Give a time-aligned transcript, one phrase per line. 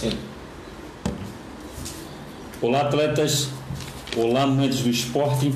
[0.00, 0.12] Sim.
[2.62, 3.50] Olá, atletas.
[4.16, 5.52] Olá, amantes do esporte.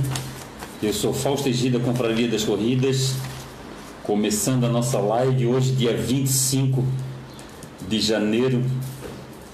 [0.83, 3.15] Eu sou Fausto Egida, Confraria das Corridas.
[4.03, 6.85] Começando a nossa live hoje, dia 25
[7.89, 8.63] de janeiro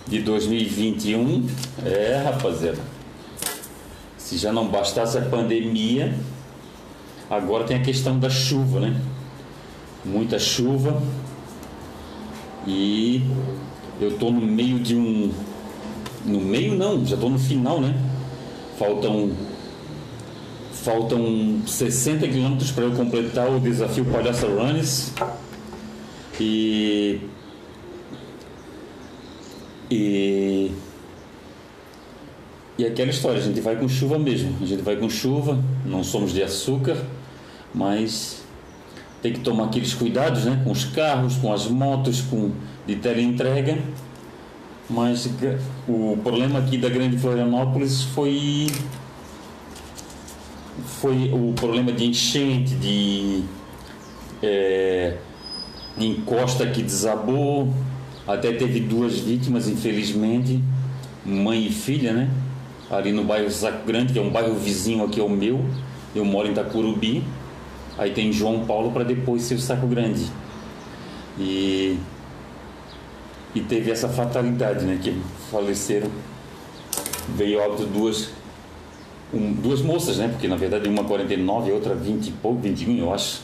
[0.08, 1.46] de 2021.
[1.86, 2.80] É, rapaziada.
[4.18, 6.12] Se já não bastasse a pandemia,
[7.30, 9.00] agora tem a questão da chuva, né?
[10.04, 11.00] Muita chuva.
[12.66, 13.22] E
[14.00, 15.30] eu tô no meio de um
[16.24, 17.94] no meio não, já estou no final, né?
[18.78, 19.30] Faltam
[20.72, 25.12] faltam 60 quilômetros para eu completar o desafio Palhaça Runs
[26.40, 27.20] e
[29.90, 30.72] e
[32.78, 36.02] e aquela história, a gente vai com chuva mesmo, a gente vai com chuva, não
[36.02, 36.96] somos de açúcar,
[37.74, 38.42] mas
[39.20, 40.62] tem que tomar aqueles cuidados, né?
[40.64, 42.52] Com os carros, com as motos, com
[42.90, 43.82] de teleentrega entrega
[44.90, 45.30] mas
[45.88, 48.66] o problema aqui da Grande Florianópolis foi
[51.00, 53.42] foi o problema de enchente, de
[54.42, 55.16] é,
[55.96, 57.72] encosta que desabou,
[58.26, 60.62] até teve duas vítimas, infelizmente,
[61.24, 62.30] mãe e filha, né?
[62.90, 65.64] Ali no bairro Saco Grande, que é um bairro vizinho aqui ao meu,
[66.14, 67.22] eu moro em Itacurubi,
[67.96, 70.26] aí tem João Paulo para depois ser o Saco Grande.
[71.38, 71.98] E
[73.54, 74.98] e teve essa fatalidade, né?
[75.02, 75.20] Que
[75.50, 76.10] faleceram,
[77.36, 78.30] veio óbito duas,
[79.32, 80.28] um, duas moças, né?
[80.28, 83.42] Porque na verdade uma 49 e outra 20 e pouco, 21 eu acho.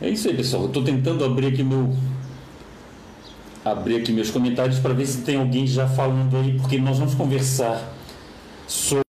[0.00, 0.62] É isso aí, pessoal.
[0.62, 1.92] Eu estou tentando abrir aqui meu
[3.64, 7.14] abrir aqui meus comentários para ver se tem alguém já falando aí, porque nós vamos
[7.14, 7.92] conversar
[8.66, 9.02] sobre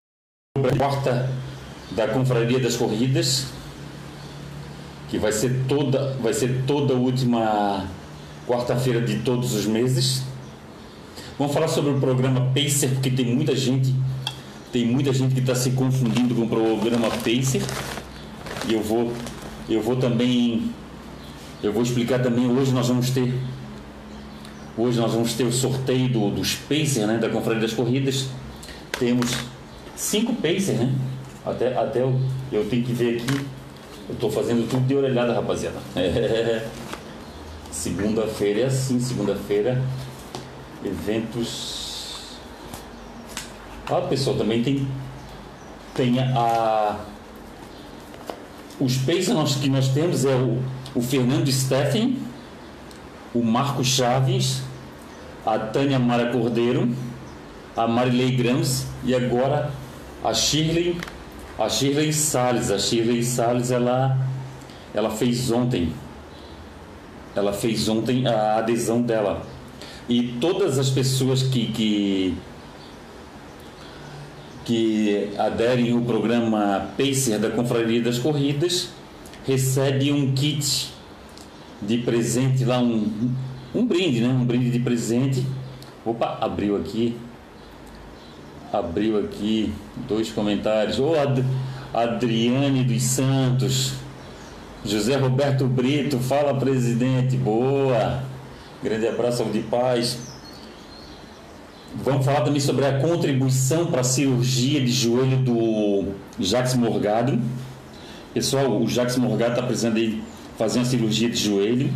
[0.56, 1.30] a quarta
[1.92, 3.48] da Confraria das Corridas,
[5.10, 7.88] que vai ser toda vai ser toda a última
[8.50, 10.24] quarta-feira de todos os meses.
[11.38, 13.94] Vamos falar sobre o programa Pacer, porque tem muita gente,
[14.74, 17.62] tem muita gente que está se confundindo com o programa Pacer.
[18.68, 19.14] E eu vou,
[19.70, 20.72] eu vou também,
[21.62, 22.50] eu vou explicar também.
[22.50, 23.32] Hoje nós vamos ter,
[24.76, 28.30] hoje nós vamos ter o sorteio do, dos Pacer, né, da Confraria das Corridas.
[28.98, 29.30] Temos
[29.96, 30.96] cinco Pacer, né?
[31.46, 32.20] Até, até eu,
[32.52, 33.46] eu tenho que ver aqui.
[34.10, 35.78] Eu estou fazendo tudo de orelhada, rapaziada.
[35.96, 36.68] É.
[37.72, 39.82] Segunda-feira é assim, segunda-feira,
[40.84, 42.38] eventos.
[43.90, 44.88] Ah, pessoal, também tem,
[45.94, 47.00] tem a.
[48.80, 50.62] Os paces que nós temos é o,
[50.96, 52.18] o Fernando Steffen,
[53.34, 54.62] o Marco Chaves,
[55.46, 56.90] a Tânia Mara Cordeiro,
[57.78, 59.72] a Marilei Grams e agora
[60.24, 60.98] a Shirley,
[61.58, 62.72] a Shirley Salles.
[62.72, 64.18] A Shirley Salles ela,
[64.94, 65.94] ela fez ontem
[67.40, 69.42] ela fez ontem a adesão dela.
[70.08, 72.34] E todas as pessoas que, que,
[74.66, 78.90] que aderem ao programa Pacer da Confraria das Corridas
[79.46, 80.92] recebem um kit
[81.82, 83.32] de presente lá, um,
[83.74, 84.30] um brinde, né?
[84.30, 85.46] Um brinde de presente.
[86.06, 87.16] Opa, abriu aqui.
[88.72, 89.72] Abriu aqui
[90.08, 91.00] dois comentários.
[91.00, 91.44] Ô, Ad,
[91.94, 93.94] Adriane dos Santos.
[94.84, 98.24] José Roberto Brito, fala presidente, boa.
[98.82, 100.18] Grande abraço de paz.
[102.02, 107.38] Vamos falar também sobre a contribuição para a cirurgia de joelho do Jacques Morgado.
[108.34, 110.24] Pessoal, o Jacques Morgado está precisando de
[110.58, 111.92] fazer uma cirurgia de joelho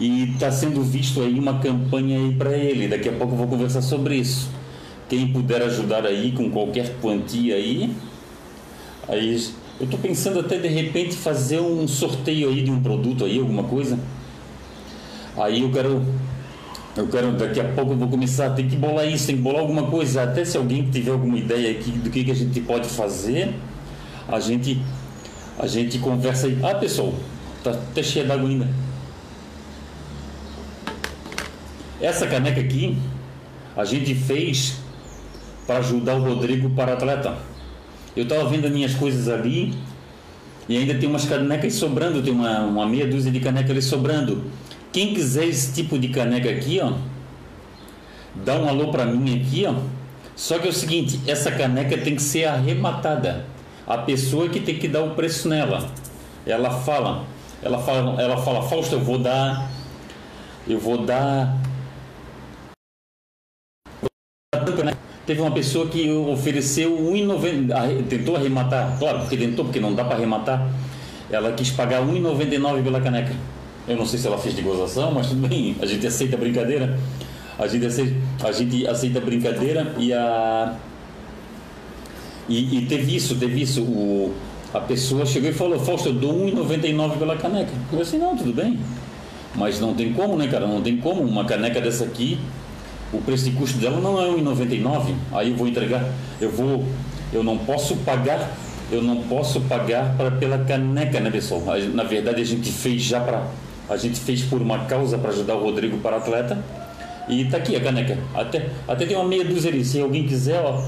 [0.00, 2.88] e está sendo visto aí uma campanha aí para ele.
[2.88, 4.50] Daqui a pouco eu vou conversar sobre isso.
[5.08, 7.94] Quem puder ajudar aí com qualquer quantia aí,
[9.06, 9.40] aí
[9.80, 13.62] eu estou pensando até de repente fazer um sorteio aí de um produto aí, alguma
[13.62, 13.98] coisa.
[15.36, 16.02] Aí eu quero.
[16.96, 19.60] Eu quero, daqui a pouco eu vou começar, tem que bolar isso, tem que bolar
[19.60, 20.24] alguma coisa.
[20.24, 23.54] Até se alguém tiver alguma ideia aqui do que, que a gente pode fazer,
[24.26, 24.82] a gente,
[25.56, 26.58] a gente conversa aí.
[26.60, 27.14] Ah, pessoal,
[27.62, 28.68] tá até cheia d'água ainda.
[32.00, 32.98] Essa caneca aqui,
[33.76, 34.80] a gente fez
[35.68, 37.38] para ajudar o Rodrigo para atleta.
[38.16, 39.74] Eu estava vendo as minhas coisas ali
[40.68, 44.44] e ainda tem umas canecas sobrando, tem uma, uma meia dúzia de canecas ali sobrando.
[44.92, 46.92] Quem quiser esse tipo de caneca aqui, ó,
[48.44, 49.74] dá um alô para mim aqui, ó.
[50.36, 53.46] Só que é o seguinte, essa caneca tem que ser arrematada.
[53.86, 55.90] A pessoa que tem que dar o preço nela.
[56.46, 57.24] Ela fala,
[57.62, 59.70] ela fala, ela fala, Fausto, eu vou dar,
[60.66, 61.56] eu vou dar
[65.28, 70.16] Teve uma pessoa que ofereceu 1,90, tentou arrematar, claro, porque tentou, porque não dá para
[70.16, 70.66] arrematar.
[71.30, 73.34] Ela quis pagar 1,99 pela caneca.
[73.86, 76.38] Eu não sei se ela fez de gozação, mas tudo bem, a gente aceita a
[76.38, 76.98] brincadeira.
[77.58, 80.76] A gente aceita, a gente aceita brincadeira e a.
[82.48, 83.82] E, e teve isso, teve isso.
[83.82, 84.34] O,
[84.72, 87.70] a pessoa chegou e falou, Fausto, eu dou R$1,99 pela caneca.
[87.70, 88.78] Eu falei assim, não, tudo bem.
[89.54, 90.66] Mas não tem como, né, cara?
[90.66, 91.20] Não tem como.
[91.20, 92.38] Uma caneca dessa aqui,
[93.12, 95.14] o preço de custo dela não é R$1,99.
[95.32, 96.04] Aí eu vou entregar,
[96.40, 96.84] eu vou.
[97.32, 98.50] Eu não posso pagar
[98.90, 101.62] eu não posso pagar pra, pela caneca, né, pessoal?
[101.92, 103.46] Na verdade, a gente fez já para
[103.88, 106.62] a gente fez por uma causa para ajudar o Rodrigo para atleta.
[107.26, 108.18] E tá aqui a caneca.
[108.34, 109.84] Até, até tem uma meia dúzia ali.
[109.84, 110.82] Se alguém quiser, ó,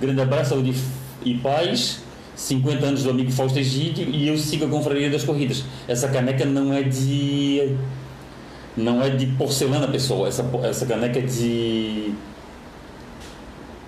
[0.00, 0.74] grande abraço, saúde
[1.24, 2.00] e paz.
[2.34, 5.64] 50 anos do amigo Fausto Egídio e eu sigo a Confraria das Corridas.
[5.88, 7.76] Essa caneca não é de.
[8.76, 10.26] Não é de porcelana, pessoal.
[10.26, 12.12] Essa, essa caneca é de.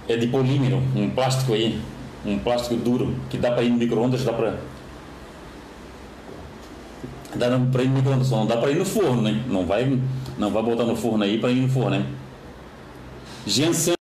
[0.09, 1.79] É de polímero, um plástico aí
[2.25, 4.59] um plástico duro que dá para ir no micro-ondas, dá para
[7.35, 9.43] dá para ir no micro-ondas, só não dá para ir no forno, né?
[9.49, 9.99] Não vai,
[10.37, 12.07] não vai botar no forno aí para ir no forno, né?
[13.47, 13.97] Jean Santos,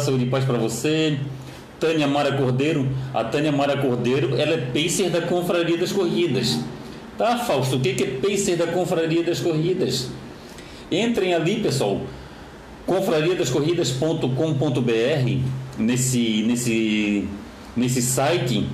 [0.00, 1.18] saúde e paz para você.
[1.78, 6.58] Tânia Mara Cordeiro, a Tânia Mara Cordeiro, ela é pacer da Confraria das Corridas.
[7.18, 10.08] Tá, Fausto, o que é pacer da Confraria das Corridas?
[10.88, 12.00] Entrem ali, pessoal,
[12.86, 15.40] confrariadascorridas.com.br
[15.76, 17.26] nesse, nesse,
[17.76, 18.68] nesse site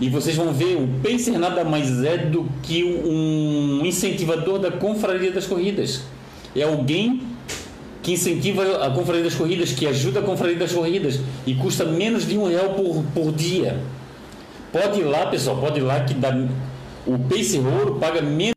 [0.00, 5.32] e vocês vão ver o Pacer nada mais é do que um incentivador da confraria
[5.32, 6.02] das corridas.
[6.54, 7.22] É alguém
[8.02, 12.28] que incentiva a confraria das corridas, que ajuda a confraria das corridas e custa menos
[12.28, 13.80] de um real por, por dia.
[14.70, 16.30] Pode ir lá, pessoal, pode ir lá que dá,
[17.08, 18.52] o Pacer Ouro paga menos.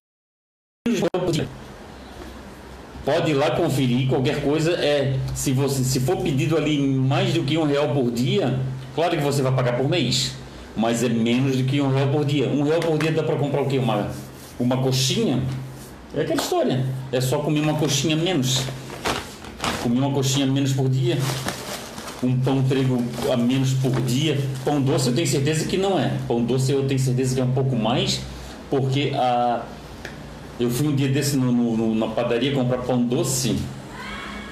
[3.05, 4.73] Pode ir lá conferir qualquer coisa.
[4.73, 8.59] É, se, você, se for pedido ali mais do que um real por dia,
[8.93, 10.35] claro que você vai pagar por mês,
[10.75, 12.49] mas é menos do que um real por dia.
[12.49, 13.79] Um real por dia dá para comprar o quê?
[13.79, 14.11] Uma,
[14.59, 15.41] uma coxinha?
[16.13, 16.85] É aquela história.
[17.11, 18.63] É só comer uma coxinha menos.
[19.81, 21.17] Comer uma coxinha menos por dia.
[22.21, 23.01] Um pão trigo
[23.31, 24.37] a menos por dia.
[24.63, 26.11] Pão doce eu tenho certeza que não é.
[26.27, 28.21] Pão doce eu tenho certeza que é um pouco mais,
[28.71, 29.63] porque a
[30.61, 33.57] eu fui um dia desse no, no, na padaria comprar pão doce.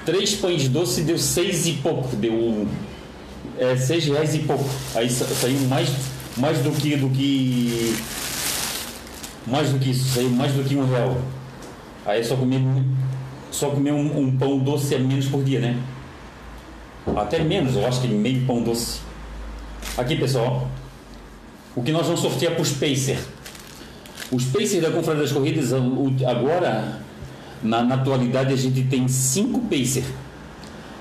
[0.04, 2.16] Três pães doce deu seis e pouco.
[2.16, 2.66] Deu
[3.56, 4.68] é, seis reais e pouco.
[4.94, 5.88] Aí saiu mais,
[6.36, 7.96] mais do que do que.
[9.46, 11.16] Mais do que isso, saiu mais do que um real.
[12.04, 12.60] Aí só comer
[13.52, 15.78] só comer um, um pão doce é menos por dia, né?
[17.16, 19.00] Até menos, eu acho que meio pão doce.
[19.96, 20.68] Aqui pessoal,
[21.76, 23.18] o que nós vamos sortear para os Pacer.
[24.32, 27.00] Os Pacers da Confraria das Corridas, agora,
[27.62, 30.06] na, na, atualidade, a gente tem cinco Pacers.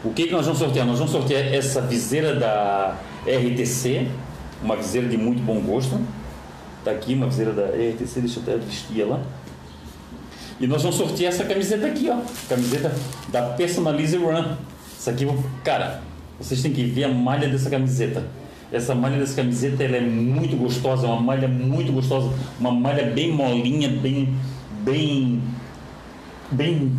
[0.03, 0.85] O que, que nós vamos sortear?
[0.85, 4.07] Nós vamos sortear essa viseira da RTC,
[4.63, 5.99] uma viseira de muito bom gosto.
[6.79, 9.21] Está aqui uma viseira da RTC, deixa eu até vestir ela.
[10.59, 12.17] E nós vamos sortear essa camiseta aqui, ó.
[12.47, 12.91] Camiseta
[13.27, 14.55] da Personalize Run.
[14.97, 15.27] Isso aqui,
[15.63, 16.01] cara,
[16.39, 18.23] vocês têm que ver a malha dessa camiseta.
[18.71, 23.31] Essa malha dessa camiseta ela é muito gostosa, uma malha muito gostosa, uma malha bem
[23.31, 24.35] molinha, bem,
[24.83, 25.41] bem,
[26.51, 26.91] bem,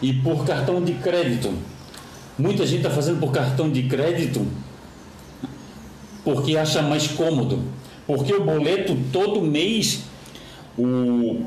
[0.00, 1.52] e por cartão de crédito.
[2.38, 4.46] Muita gente está fazendo por cartão de crédito
[6.24, 7.62] porque acha mais cômodo.
[8.06, 10.02] Porque o boleto todo mês
[10.76, 11.46] o,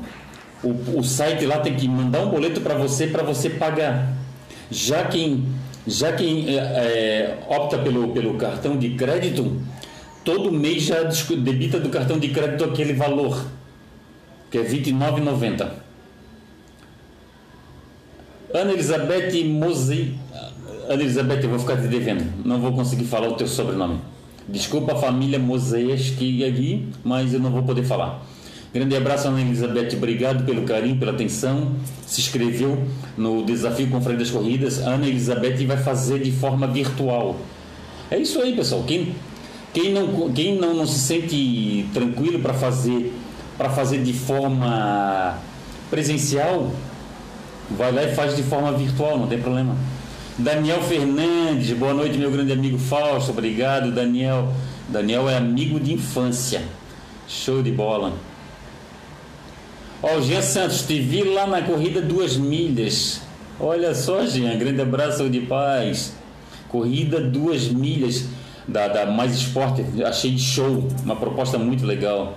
[0.62, 4.12] o, o site lá tem que mandar um boleto para você para você pagar.
[4.70, 5.44] Já quem
[5.86, 9.60] já quem é, é, opta pelo, pelo cartão de crédito
[10.28, 11.04] todo mês já
[11.38, 13.46] debita do cartão de crédito aquele valor,
[14.50, 15.70] que é R$ 29,90.
[18.52, 20.12] Ana Elizabeth Mosei.
[20.86, 22.30] Ana Elizabeth, eu vou ficar te devendo.
[22.44, 24.00] Não vou conseguir falar o teu sobrenome.
[24.46, 28.22] Desculpa a família Moseski aqui, mas eu não vou poder falar.
[28.74, 29.96] Grande abraço, Ana Elizabeth.
[29.96, 31.72] Obrigado pelo carinho, pela atenção.
[32.06, 34.78] Se inscreveu no Desafio com Freio das Corridas.
[34.80, 37.40] Ana Elizabeth vai fazer de forma virtual.
[38.10, 38.84] É isso aí, pessoal.
[38.86, 39.14] Quem
[39.72, 43.12] Quem não, quem não, não se sente tranquilo para fazer,
[43.56, 45.38] para fazer de forma
[45.90, 46.70] presencial,
[47.70, 49.76] vai lá e faz de forma virtual, não tem problema.
[50.38, 54.52] Daniel Fernandes, boa noite, meu grande amigo Fausto, obrigado, Daniel.
[54.88, 56.62] Daniel é amigo de infância.
[57.26, 58.14] Show de bola.
[60.02, 63.20] Ó, o Jean Santos, te vi lá na corrida duas milhas.
[63.60, 66.14] Olha só, Jean, grande abraço de paz.
[66.68, 68.26] Corrida duas milhas
[68.68, 72.36] da, da Mais Esporte, achei show, uma proposta muito legal.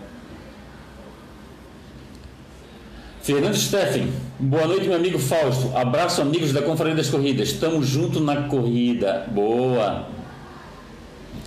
[3.21, 5.75] Fernando Steffen, boa noite, meu amigo Fausto.
[5.77, 7.50] Abraço, amigos da Conferência das Corridas.
[7.50, 9.27] Estamos juntos na corrida.
[9.31, 10.07] Boa.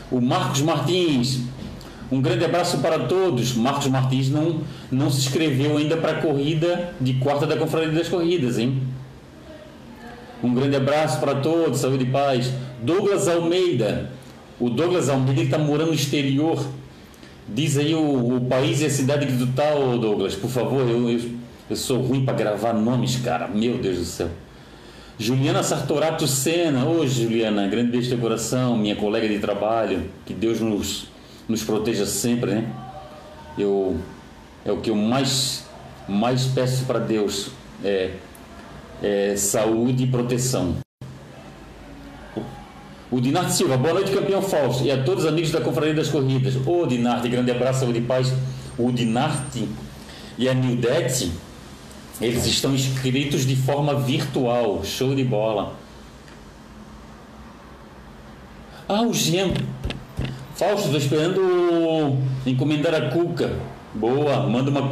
[0.08, 1.40] O Marcos Martins,
[2.12, 3.54] um grande abraço para todos.
[3.54, 4.60] Marcos Martins não,
[4.92, 8.80] não se inscreveu ainda para a corrida de quarta da Conferência das Corridas, hein?
[10.44, 12.52] Um grande abraço para todos, saúde e paz.
[12.82, 14.10] Douglas Almeida,
[14.58, 16.64] o Douglas Almeida está morando no exterior.
[17.49, 20.88] Diz aí o, o, país e a cidade que tu tá, Douglas, por favor.
[20.88, 21.20] Eu, eu,
[21.68, 23.49] eu sou ruim para gravar nomes, cara.
[23.49, 24.30] Meu Deus do céu.
[25.18, 26.87] Juliana Sartorato Sena.
[26.87, 30.11] Ô, Juliana, grande beijo do coração, minha colega de trabalho.
[30.25, 31.06] Que Deus nos,
[31.49, 32.73] nos proteja sempre, né?
[33.58, 33.96] Eu,
[34.64, 35.66] é o que eu mais,
[36.08, 37.50] mais peço para Deus.
[37.84, 38.12] É,
[39.02, 40.83] é saúde e proteção.
[43.14, 44.83] O Dinarte Silva, boa noite, campeão Fausto.
[44.83, 46.56] E a todos os amigos da Confraria das Corridas.
[46.66, 48.35] Ô Dinarte, grande abraço, saúde e paz.
[48.76, 49.68] O Dinarte
[50.37, 51.30] e a Nildete,
[52.21, 54.83] eles estão inscritos de forma virtual.
[54.83, 55.76] Show de bola.
[58.88, 59.54] Ah, o Gem.
[60.56, 63.56] Fausto, estou esperando encomendar a Cuca.
[63.94, 64.90] Boa, manda uma.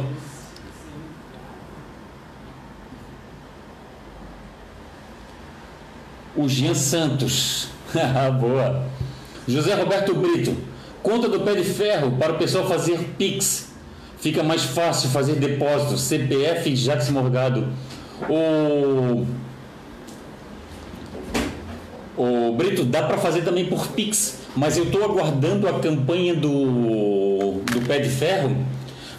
[6.37, 7.72] O Jean Santos.
[8.39, 8.83] Boa.
[9.47, 10.55] José Roberto Brito.
[11.01, 13.71] Conta do pé de ferro para o pessoal fazer Pix.
[14.19, 15.97] Fica mais fácil fazer depósito.
[15.97, 17.67] CPF Jacques Morgado.
[18.29, 19.25] O,
[22.17, 24.39] o Brito, dá para fazer também por Pix.
[24.55, 28.55] Mas eu estou aguardando a campanha do, do pé de ferro.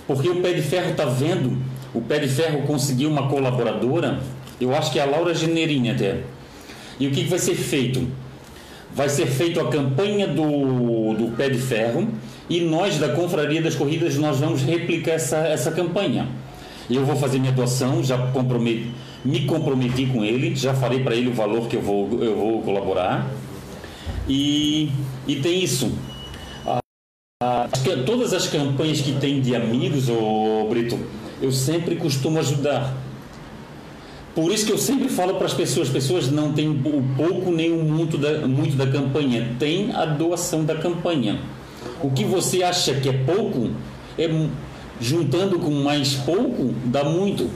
[0.06, 1.58] Porque o pé de ferro está vendo.
[1.92, 4.20] O pé de ferro conseguiu uma colaboradora.
[4.60, 6.22] Eu acho que é a Laura Generini até.
[6.98, 8.08] E o que, que vai ser feito?
[8.94, 12.08] Vai ser feita a campanha do, do pé de ferro
[12.48, 16.28] e nós da Confraria das Corridas nós vamos replicar essa, essa campanha.
[16.88, 18.92] Eu vou fazer minha doação, já comprometi,
[19.24, 22.62] me comprometi com ele, já falei para ele o valor que eu vou, eu vou
[22.62, 23.30] colaborar.
[24.28, 24.90] E,
[25.26, 25.92] e tem isso.
[28.06, 30.98] todas as campanhas que tem de amigos, ô Brito,
[31.40, 32.94] eu sempre costumo ajudar.
[34.34, 37.52] Por isso que eu sempre falo para as pessoas, as pessoas não têm o pouco
[37.52, 41.38] nem o muito da, muito da campanha, tem a doação da campanha.
[42.02, 43.70] O que você acha que é pouco,
[44.18, 44.28] é
[45.00, 47.48] juntando com mais pouco, dá muito.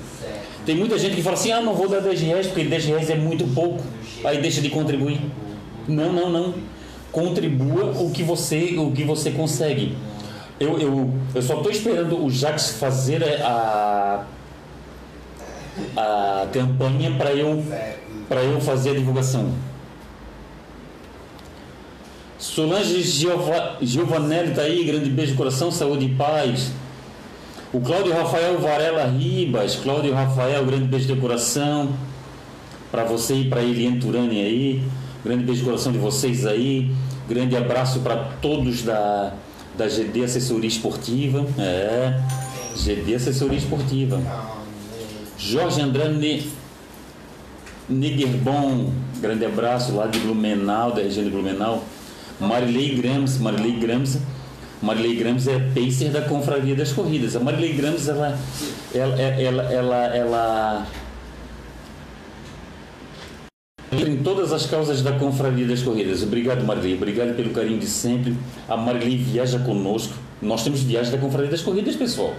[0.65, 3.11] Tem muita gente que fala assim, ah, não vou dar 10 reais, porque 10 reais
[3.11, 3.83] é muito pouco,
[4.23, 5.21] aí deixa de contribuir.
[5.89, 6.55] Não, não, não.
[7.11, 9.97] Contribua o que você, o que você consegue.
[10.61, 14.27] Eu, eu, eu só estou esperando o Jax fazer a
[15.97, 17.65] a campanha para eu,
[18.29, 19.53] para eu fazer a divulgação.
[22.39, 23.03] Solange
[23.83, 26.71] Giovanelli está aí, grande beijo coração, saúde e paz.
[27.73, 31.91] O Cláudio Rafael Varela Ribas, Cláudio Rafael, grande beijo de coração.
[32.91, 34.83] Para você e para Eliane Turani aí,
[35.25, 36.91] grande beijo de coração de vocês aí.
[37.29, 39.35] Grande abraço para todos da,
[39.77, 41.45] da GD Assessoria Esportiva.
[41.59, 42.19] É,
[42.77, 44.19] GD Assessoria Esportiva.
[45.39, 46.09] Jorge André
[47.89, 51.85] Nigerbon, grande abraço lá de Blumenau, da região de Blumenau.
[52.41, 54.19] Marilei Grams, Marilei Grams,
[54.83, 57.37] Marilei Grams é pacer da Confraria das Corridas.
[57.37, 58.37] A Marilei Grams, ela,
[58.93, 60.87] ela, ela, ela, ela
[63.93, 66.23] entra em todas as causas da Confraria das Corridas.
[66.25, 66.95] Obrigado, Marilei.
[66.95, 68.37] Obrigado pelo carinho de sempre.
[68.69, 70.15] A Marilei viaja conosco.
[70.43, 72.35] Nós temos viagem da Confraria das Corridas, pessoal.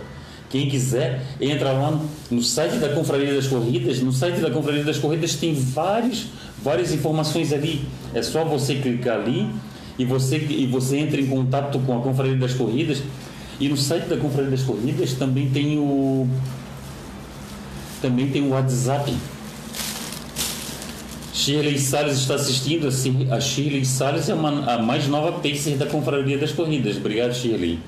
[0.49, 2.01] Quem quiser, entra lá
[2.31, 4.01] no site da Confraria das Corridas.
[4.01, 6.25] No site da Confraria das Corridas tem vários,
[6.61, 7.85] várias informações ali.
[8.13, 9.47] É só você clicar ali
[9.97, 13.03] e você, e você entra em contato com a Confraria das Corridas.
[13.59, 16.27] E no site da Confraria das Corridas também tem o
[18.01, 19.13] também tem o WhatsApp.
[21.33, 22.87] Shirley Salles está assistindo.
[23.31, 26.97] A Shirley Salles é uma, a mais nova pacer da Confraria das Corridas.
[26.97, 27.79] Obrigado, Shirley.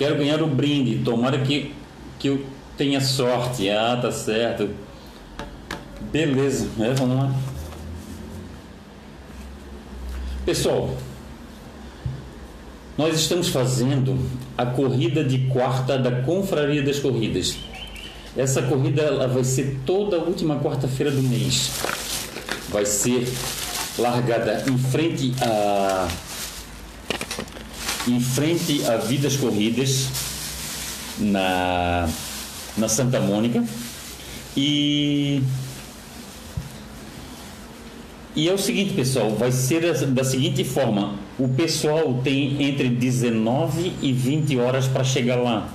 [0.00, 1.04] Quero ganhar o brinde.
[1.04, 1.74] Tomara que,
[2.18, 2.42] que eu
[2.74, 3.68] tenha sorte.
[3.68, 4.70] Ah, tá certo.
[6.10, 7.34] Beleza, é, vamos lá.
[10.46, 10.96] Pessoal,
[12.96, 14.18] Nós estamos fazendo
[14.56, 17.58] a corrida de quarta da Confraria das Corridas.
[18.34, 21.72] Essa corrida ela vai ser toda a última quarta-feira do mês.
[22.70, 23.28] Vai ser
[23.98, 26.08] largada em frente a
[28.10, 30.08] em frente a Vidas Corridas
[31.18, 32.08] na
[32.76, 33.64] na Santa Mônica
[34.56, 35.42] e
[38.34, 43.92] e é o seguinte, pessoal, vai ser da seguinte forma: o pessoal tem entre 19
[44.00, 45.68] e 20 horas para chegar lá.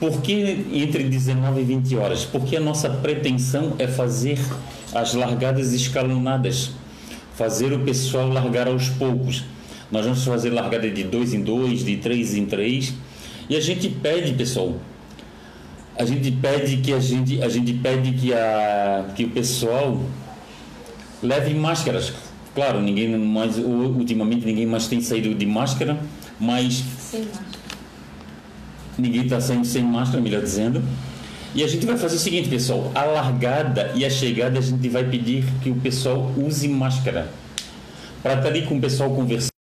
[0.00, 2.24] Por que entre 19 e 20 horas?
[2.24, 4.38] Porque a nossa pretensão é fazer
[4.92, 6.72] as largadas escalonadas,
[7.36, 9.44] fazer o pessoal largar aos poucos.
[9.90, 12.94] Nós vamos fazer largada de dois em dois, de três em três,
[13.48, 14.74] e a gente pede, pessoal,
[15.98, 20.00] a gente pede que a gente, a gente pede que a que o pessoal
[21.22, 22.12] leve máscaras.
[22.54, 25.98] Claro, ninguém mais ultimamente ninguém mais tem saído de máscara,
[26.40, 27.46] mas Sem máscara.
[28.98, 30.82] ninguém está saindo sem máscara, melhor dizendo.
[31.54, 34.88] E a gente vai fazer o seguinte, pessoal: a largada e a chegada a gente
[34.88, 37.30] vai pedir que o pessoal use máscara.
[38.22, 39.55] Para estar ali com o pessoal conversando,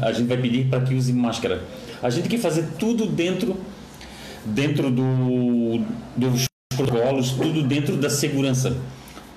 [0.00, 1.62] a gente vai pedir para que use máscara.
[2.02, 3.56] A gente quer fazer tudo dentro
[4.44, 5.80] dentro do,
[6.16, 8.76] dos protocolos, tudo dentro da segurança.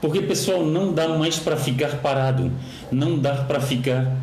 [0.01, 2.51] Porque, pessoal, não dá mais para ficar parado,
[2.91, 4.15] não dá para ficar.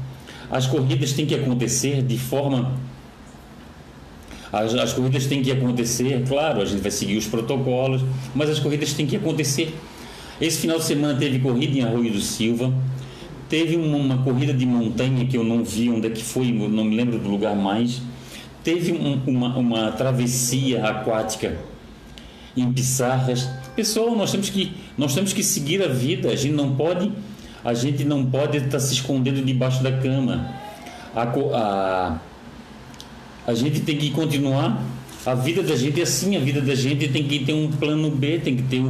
[0.51, 2.73] As corridas têm que acontecer de forma.
[4.53, 8.03] As, as corridas têm que acontecer, claro, a gente vai seguir os protocolos,
[8.35, 9.75] mas as corridas têm que acontecer.
[10.41, 12.73] Esse final de semana teve corrida em Arroio do Silva,
[13.49, 16.97] teve uma, corrida de montanha que eu não vi onde é que foi, não me
[16.97, 18.01] lembro do lugar mais
[18.65, 21.57] teve um, uma, uma travessia aquática
[22.57, 23.49] em Pissarras.
[23.77, 26.31] Pessoal, nós temos que nós temos que seguir a vida.
[26.31, 27.13] A gente não pode
[27.63, 30.51] a gente não pode estar se escondendo debaixo da cama.
[31.15, 32.19] A, a,
[33.47, 34.83] a gente tem que continuar.
[35.27, 36.37] A vida da gente é assim.
[36.37, 38.39] A vida da gente tem que ter um plano B.
[38.39, 38.83] Tem que ter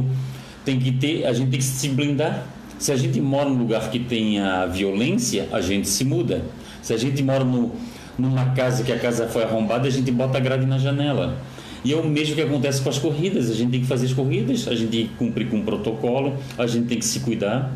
[0.63, 1.25] tem que ter.
[1.25, 2.47] A gente tem que se blindar.
[2.77, 6.43] Se a gente mora num lugar que tenha violência, a gente se muda.
[6.81, 7.71] Se a gente mora no
[8.17, 11.37] numa casa que a casa foi arrombada, a gente bota a grade na janela.
[11.83, 13.49] E é o mesmo que acontece com as corridas.
[13.49, 16.35] A gente tem que fazer as corridas, a gente tem que cumprir com o protocolo,
[16.57, 17.71] a gente tem que se cuidar.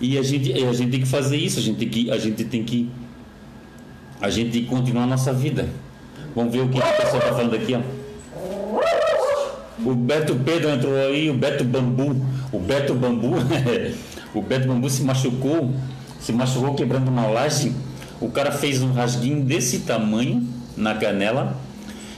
[0.00, 2.44] E a gente, a gente tem que fazer isso, a gente tem que, a gente
[2.44, 2.88] tem que,
[4.20, 5.68] a gente tem que continuar a nossa vida.
[6.34, 7.97] Vamos ver o que o pessoal está falando aqui, ó.
[9.84, 12.16] O Beto Pedro entrou aí, o Beto Bambu.
[12.52, 13.34] O Beto Bambu,
[14.34, 15.72] o Beto Bambu se machucou,
[16.20, 17.72] se machucou quebrando uma laje
[18.20, 21.56] o cara fez um rasguinho desse tamanho na canela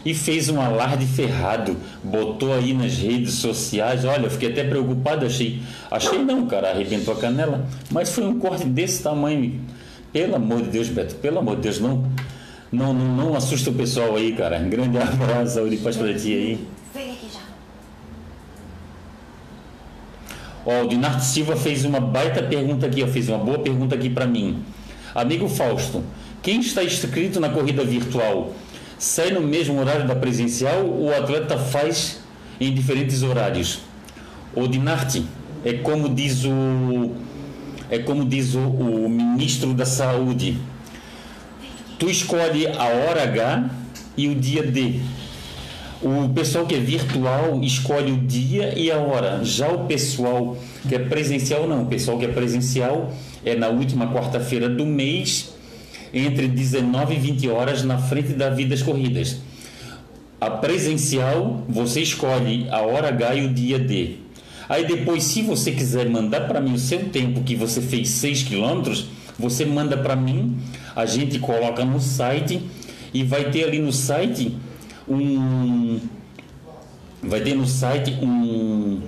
[0.04, 4.04] e fez um alarde ferrado, botou aí nas redes sociais.
[4.04, 8.64] Olha, fiquei até preocupado, achei, achei não, cara, arrebentou a canela, mas foi um corte
[8.64, 9.60] desse tamanho.
[10.10, 12.02] Pelo amor de Deus, Beto, pelo amor de Deus, não,
[12.72, 14.58] não, não, não assusta o pessoal aí, cara.
[14.58, 16.66] Um grande abraço, saúde e paz pra ti aí.
[16.94, 17.40] Vem aqui já.
[20.64, 24.10] Ó, o Dinarte Silva fez uma baita pergunta aqui, ó, fez uma boa pergunta aqui
[24.10, 24.62] para mim.
[25.14, 26.04] Amigo Fausto,
[26.42, 28.52] quem está inscrito na corrida virtual
[28.98, 32.20] sai no mesmo horário da presencial ou o atleta faz
[32.60, 33.80] em diferentes horários?
[34.54, 35.24] O Dinarte,
[35.64, 37.10] é como diz o
[37.90, 40.58] é como diz o, o ministro da Saúde.
[41.98, 43.68] Tu escolhe a hora H
[44.16, 45.00] e o dia D.
[46.02, 49.44] O pessoal que é virtual escolhe o dia e a hora.
[49.44, 50.56] Já o pessoal
[50.88, 51.82] que é presencial não.
[51.82, 53.12] O pessoal que é presencial
[53.44, 55.52] é na última quarta-feira do mês,
[56.14, 59.40] entre 19 e 20 horas, na frente da Vidas Corridas.
[60.40, 64.14] A presencial, você escolhe a hora H e o dia D.
[64.70, 68.44] Aí depois, se você quiser mandar para mim o seu tempo que você fez 6
[68.44, 69.08] quilômetros,
[69.38, 70.56] você manda para mim,
[70.96, 72.62] a gente coloca no site
[73.12, 74.56] e vai ter ali no site
[75.10, 76.00] um
[77.22, 79.00] vai ter no site um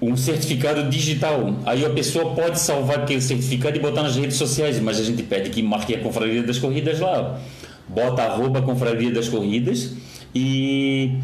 [0.00, 1.56] um certificado digital.
[1.66, 5.22] Aí a pessoa pode salvar aquele certificado e botar nas redes sociais, mas a gente
[5.24, 7.40] pede que marque a Confraria das Corridas lá.
[7.88, 9.94] Bota arroba Confraria das Corridas
[10.34, 11.18] e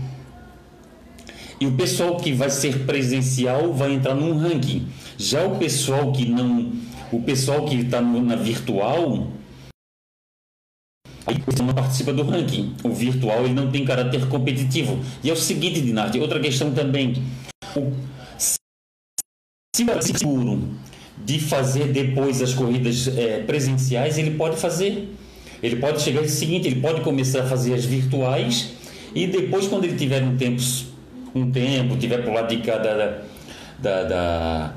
[1.61, 4.87] e o pessoal que vai ser presencial vai entrar num ranking.
[5.17, 6.73] Já o pessoal que não,
[7.13, 9.29] o pessoal que está na virtual,
[11.27, 12.75] aí você não participa do ranking.
[12.83, 14.99] O virtual ele não tem caráter competitivo.
[15.23, 17.23] E é o seguinte, Dinarte, outra questão também.
[17.77, 17.93] O,
[18.39, 20.63] se é seguro
[21.25, 25.15] de fazer depois as corridas é, presenciais, ele pode fazer.
[25.63, 28.75] Ele pode chegar ao seguinte, ele pode começar a fazer as virtuais
[29.15, 30.61] e depois, quando ele tiver um tempo,
[31.35, 33.23] um tempo, tiver por lado de cada
[33.79, 34.75] da, da, da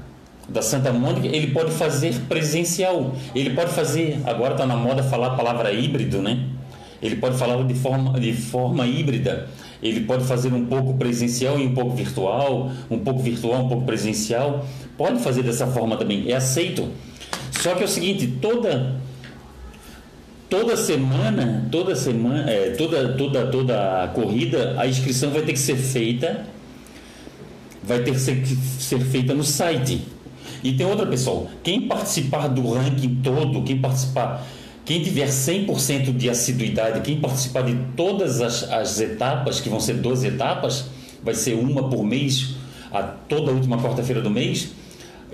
[0.62, 3.14] Santa Mônica, ele pode fazer presencial.
[3.36, 6.46] Ele pode fazer, agora está na moda falar a palavra híbrido, né?
[7.02, 9.48] Ele pode falar de forma, de forma híbrida.
[9.84, 13.86] Ele pode fazer um pouco presencial e um pouco virtual, um pouco virtual, um pouco
[13.86, 14.66] presencial.
[14.98, 16.90] Pode fazer dessa forma também, é aceito.
[17.52, 18.96] Só que é o seguinte, toda
[20.50, 25.60] toda semana, toda semana, é, toda toda toda a corrida, a inscrição vai ter que
[25.60, 26.46] ser feita
[27.88, 30.02] vai ter que ser, ser feita no site.
[30.64, 34.46] E tem outra pessoal, quem participar do ranking todo, quem participar
[34.88, 39.96] quem tiver 100% de assiduidade, quem participar de todas as, as etapas, que vão ser
[39.96, 40.86] 12 etapas,
[41.22, 42.56] vai ser uma por mês,
[42.90, 44.70] a toda a última quarta-feira do mês,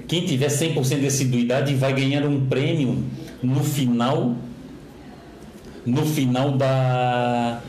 [0.08, 3.04] quem tiver 100% de assiduidade vai ganhar um prêmio
[3.44, 4.36] no final
[5.86, 7.62] no final da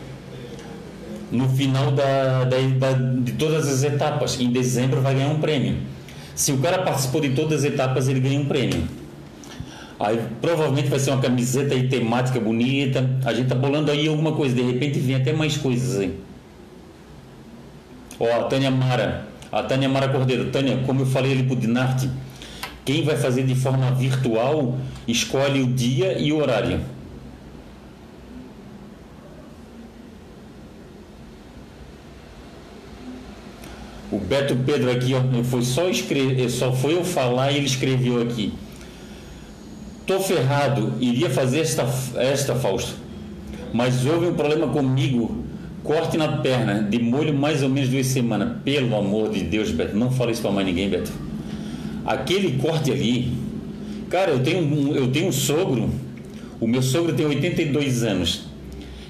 [1.31, 4.39] no final da, da, da, de todas as etapas.
[4.41, 5.79] Em dezembro vai ganhar um prêmio.
[6.35, 8.83] Se o cara participou de todas as etapas, ele ganha um prêmio.
[9.99, 13.09] Aí provavelmente vai ser uma camiseta aí temática bonita.
[13.25, 16.19] A gente tá bolando aí alguma coisa, de repente vem até mais coisas aí.
[18.19, 20.51] Ó, a Tânia Mara, a Tânia Mara Cordeiro.
[20.51, 22.11] Tânia, como eu falei ali pro Dinarte,
[22.85, 26.81] quem vai fazer de forma virtual, escolhe o dia e o horário.
[34.15, 38.23] O Beto Pedro aqui, ó, foi só escrever, só foi eu falar e ele escreveu
[38.23, 38.53] aqui.
[40.07, 42.95] Tô ferrado, iria fazer esta, esta Fausto.
[43.73, 45.43] Mas houve um problema comigo.
[45.83, 48.59] Corte na perna, de molho mais ou menos duas semanas.
[48.65, 51.11] Pelo amor de Deus, Beto, não fala isso para mais ninguém, Beto.
[52.07, 53.33] Aquele corte ali,
[54.09, 55.91] cara, eu tenho, um, eu tenho um sogro,
[56.61, 58.45] o meu sogro tem 82 anos.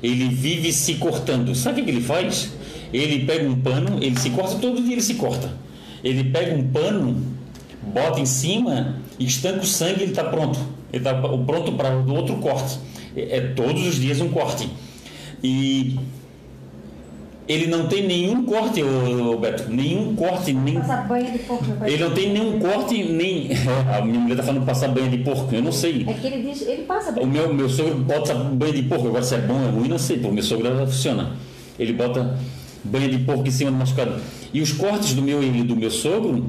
[0.02, 1.54] Ele vive se cortando.
[1.54, 2.52] Sabe o que ele faz?
[2.94, 5.50] Ele pega um pano, ele se corta, todo dia ele se corta.
[6.04, 7.20] Ele pega um pano,
[7.92, 10.60] bota em cima, estanca o sangue e ele está pronto.
[10.92, 12.78] Ele está pronto para o outro corte.
[13.16, 14.70] É, é todos os dias um corte.
[15.42, 15.98] E
[17.48, 18.80] ele não tem nenhum corte,
[19.40, 20.74] Beto, nenhum corte, nem.
[20.74, 23.48] Passar banho de porco, Ele não tem nenhum corte, nem.
[23.92, 26.04] A minha mulher está falando passar banho de porco, eu não sei.
[26.06, 27.26] É que ele diz, ele passa banho.
[27.26, 29.88] O meu, meu sogro bota banho de porco, agora se é bom ou é ruim,
[29.88, 31.32] não sei, porque o meu sogro funciona.
[31.76, 32.38] Ele bota
[32.84, 34.20] banho de porco em cima do machucado.
[34.52, 36.44] E os cortes do meu e do meu sogro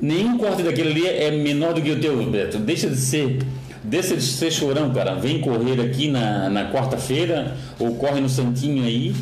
[0.00, 2.58] Nenhum corte daquele ali é menor do que o teu, Beto.
[2.58, 3.38] Deixa de ser.
[3.84, 5.14] Deixa de ser chorão, cara.
[5.14, 9.14] Vem correr aqui na, na quarta-feira, ou corre no Santinho aí,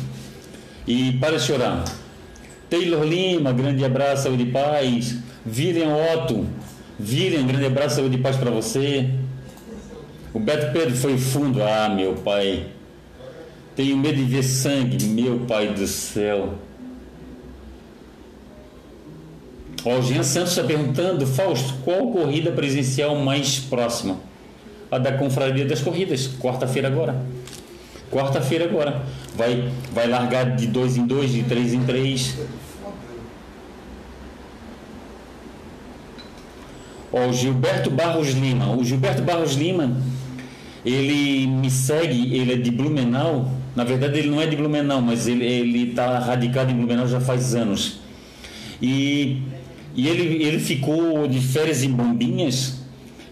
[0.87, 1.83] e para de chorar.
[2.69, 5.17] Taylor Lima, grande abraço, saúde e paz.
[5.45, 6.45] William Otto,
[6.99, 9.09] William, grande abraço, saúde e paz para você.
[10.33, 11.61] O Beto Pedro foi fundo.
[11.61, 12.67] Ah, meu pai.
[13.79, 16.55] Tenho medo de ver sangue, meu pai do céu.
[19.85, 24.17] O Jean Santos está perguntando, Fausto, qual corrida presencial mais próxima?
[24.91, 27.25] A da Confraria das Corridas, quarta-feira agora.
[28.11, 29.01] Quarta-feira agora.
[29.33, 32.37] Vai, vai largar de dois em dois, de três em três.
[37.13, 38.75] Ó, o Gilberto Barros Lima.
[38.75, 39.95] O Gilberto Barros Lima,
[40.83, 43.57] ele me segue, ele é de Blumenau.
[43.75, 47.55] Na verdade, ele não é de Blumenau, mas ele está radicado em Blumenau já faz
[47.55, 47.99] anos.
[48.81, 49.41] E
[49.95, 52.77] e ele, ele ficou de férias em Bombinhas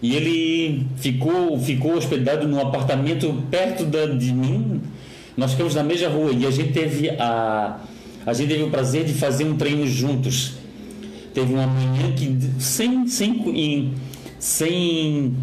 [0.02, 4.82] e ele ficou, ficou hospedado num apartamento perto da, de mim.
[5.36, 7.78] Nós ficamos na mesma rua e a gente teve a,
[8.26, 10.54] a gente teve o prazer de fazer um treino juntos.
[11.32, 13.94] Teve uma manhã que sem, sem,
[14.38, 15.34] sem,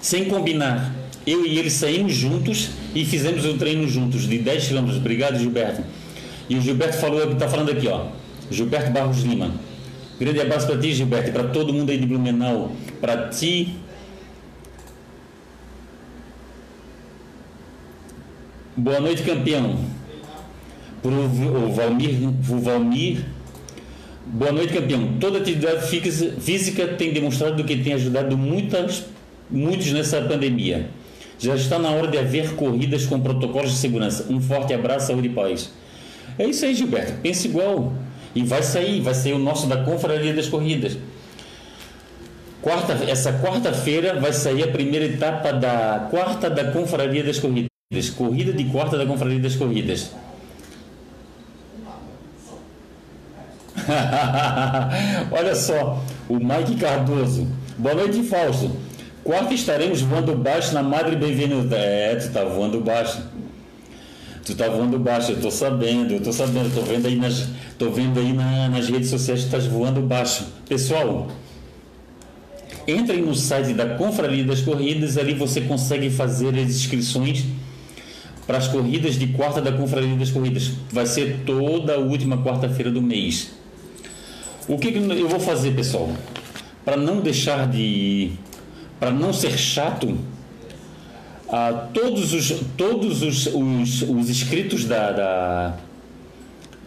[0.00, 0.94] sem combinar,
[1.30, 4.96] eu e ele saímos juntos e fizemos o treino juntos de 10 km.
[4.96, 5.82] Obrigado, Gilberto.
[6.48, 8.06] E o Gilberto falou, está falando aqui, ó.
[8.50, 9.52] Gilberto Barros Lima.
[10.18, 12.72] Grande abraço para ti, Gilberto, para todo mundo aí de Blumenau.
[13.00, 13.76] Para ti.
[18.76, 19.78] Boa noite, campeão.
[21.02, 23.24] Para o Valmir, o Valmir.
[24.26, 25.16] Boa noite, campeão.
[25.20, 25.86] Toda atividade
[26.40, 29.04] física tem demonstrado que tem ajudado muitas,
[29.50, 30.90] muitos nessa pandemia.
[31.38, 34.26] Já está na hora de haver corridas com protocolos de segurança.
[34.28, 35.70] Um forte abraço, saúde e paz.
[36.38, 37.14] É isso aí, Gilberto.
[37.22, 37.92] Pensa igual.
[38.34, 40.98] E vai sair, vai sair o nosso da Confraria das Corridas.
[42.60, 47.68] Quarta, essa quarta-feira vai sair a primeira etapa da quarta da Confraria das Corridas.
[48.16, 50.10] Corrida de quarta da Confraria das Corridas.
[55.30, 57.46] Olha só, o Mike Cardoso.
[57.78, 58.87] Boa noite, Fausto.
[59.28, 61.76] Quarta estaremos voando baixo na Madre Benvenuta.
[61.76, 63.22] É, tu tá voando baixo.
[64.42, 67.46] Tu tá voando baixo, eu tô sabendo, eu tô sabendo, tô vendo aí nas,
[67.78, 70.46] tô vendo aí na, nas redes sociais que estás voando baixo.
[70.66, 71.28] Pessoal,
[72.86, 77.44] Entrem no site da Confraria das Corridas, ali você consegue fazer as inscrições
[78.46, 80.70] para as corridas de quarta da Confraria das Corridas.
[80.90, 83.50] Vai ser toda a última quarta-feira do mês.
[84.66, 86.10] O que, que eu vou fazer, pessoal?
[86.82, 88.32] Para não deixar de.
[88.98, 90.16] Para não ser chato,
[91.48, 95.76] a todos os, todos os, os, os inscritos da, da,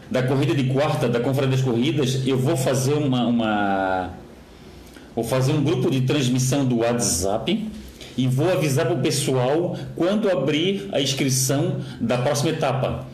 [0.10, 4.12] da corrida de quarta, da Confraria das Corridas, eu vou fazer uma, uma
[5.16, 7.68] Vou fazer um grupo de transmissão do WhatsApp
[8.18, 13.08] e vou avisar para o pessoal quando abrir a inscrição da próxima etapa.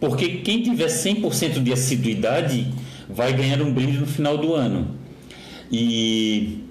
[0.00, 2.66] Porque quem tiver 100% de assiduidade
[3.08, 4.88] vai ganhar um brinde no final do ano.
[5.70, 6.63] E,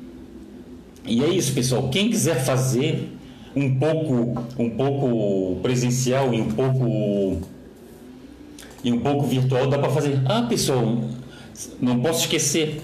[1.05, 1.89] e é isso, pessoal.
[1.89, 3.09] Quem quiser fazer
[3.55, 7.41] um pouco, um pouco presencial e um pouco
[8.83, 10.21] e um pouco virtual, dá para fazer.
[10.25, 11.01] Ah, pessoal,
[11.79, 12.81] não posso esquecer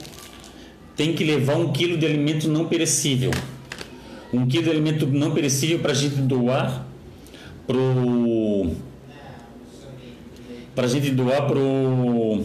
[0.99, 3.31] tem que levar um quilo de alimento não perecível.
[4.33, 6.85] Um quilo de alimento não perecível para a gente doar
[7.65, 8.71] pro
[10.75, 12.43] para a gente doar pro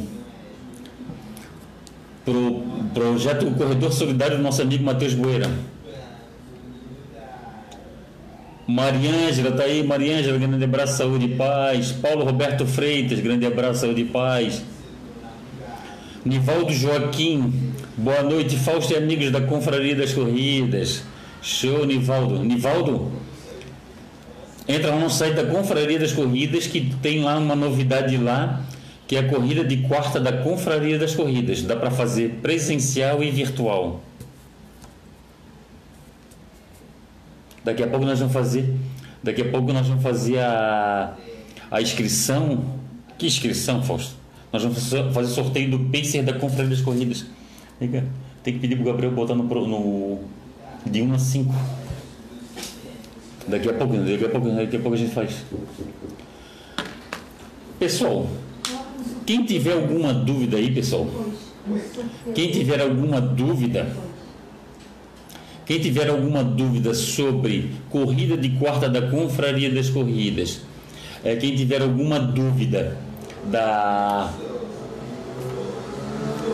[2.25, 5.51] pro projeto Corredor Solidário do nosso amigo Matheus Boeira.
[8.67, 11.93] Mariângela, tá aí, Mariângela, grande abraço, saúde e paz.
[11.93, 14.63] Paulo Roberto Freitas, grande abraço, saúde e paz.
[16.25, 21.05] Nivaldo Joaquim, Boa noite, Fausto e amigos da Confraria das Corridas.
[21.41, 22.43] Show, Nivaldo.
[22.43, 23.13] Nivaldo,
[24.67, 28.65] entra no site da Confraria das Corridas que tem lá uma novidade lá,
[29.07, 31.63] que é a corrida de quarta da Confraria das Corridas.
[31.63, 34.01] Dá para fazer presencial e virtual.
[37.63, 38.75] Daqui a pouco nós vamos fazer,
[39.23, 41.15] daqui a pouco nós vamos fazer a,
[41.71, 42.65] a inscrição.
[43.17, 44.17] Que inscrição, Fausto?
[44.53, 47.27] Nós vamos fazer sorteio do pacer da Confraria das Corridas.
[47.79, 50.19] Tem que pedir pro Gabriel botar no, no
[50.87, 51.55] de 1 a 5.
[53.49, 55.45] Daqui a pouco, daqui a pouco, daqui a pouco a gente faz.
[57.79, 58.29] Pessoal,
[59.27, 61.07] quem tiver alguma dúvida aí, pessoal,
[62.35, 63.97] quem tiver alguma dúvida,
[65.65, 70.61] quem tiver alguma dúvida sobre corrida de quarta da Confraria das Corridas,
[71.25, 72.99] é, quem tiver alguma dúvida
[73.51, 74.33] da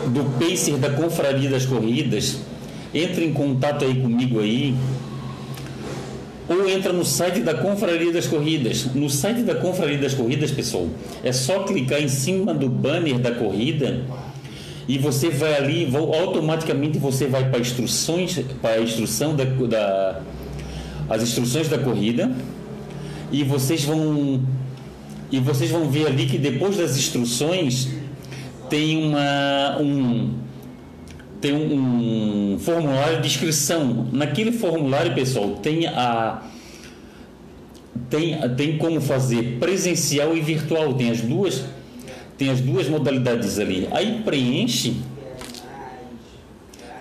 [0.07, 2.39] do pacer da Confraria das Corridas,
[2.93, 4.75] entre em contato aí comigo aí,
[6.51, 8.85] ou entra no site da Confraria das Corridas.
[8.93, 10.89] No site da Confraria das Corridas, pessoal,
[11.23, 14.01] é só clicar em cima do banner da corrida
[14.87, 20.21] e você vai ali, automaticamente você vai para instruções, para a instrução da, da
[21.09, 22.31] as instruções da corrida
[23.31, 24.41] e vocês vão
[25.31, 27.87] e vocês vão ver ali que depois das instruções
[28.69, 30.33] tem uma um
[31.41, 34.07] tem um, um formulário de inscrição.
[34.11, 36.43] Naquele formulário, pessoal, tem a
[38.09, 41.65] tem, tem como fazer presencial e virtual, tem as duas
[42.37, 43.87] tem as duas modalidades ali.
[43.91, 44.95] Aí preenche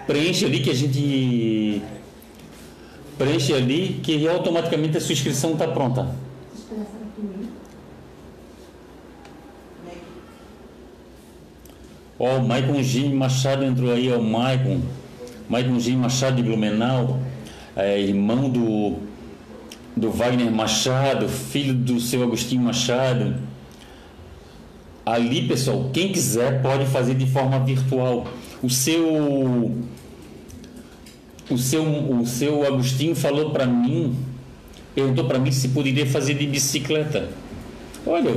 [0.06, 1.82] preenche ali que a gente
[3.16, 6.14] preenche ali que automaticamente a sua inscrição está pronta.
[12.20, 14.82] Ó, o Maicon Jim Machado entrou aí, ó, o Maicon.
[15.48, 17.18] Maicon Jim Machado de Blumenau,
[17.74, 18.98] é, irmão do,
[19.96, 23.36] do Wagner Machado, filho do seu Agostinho Machado.
[25.04, 28.26] Ali, pessoal, quem quiser pode fazer de forma virtual.
[28.62, 29.74] O seu
[31.50, 34.14] o seu o seu Agostinho falou para mim,
[34.94, 37.30] perguntou para mim se poderia fazer de bicicleta.
[38.06, 38.36] Olha,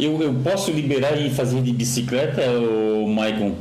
[0.00, 2.42] eu, eu posso liberar e fazer de bicicleta,
[3.06, 3.54] Maicon?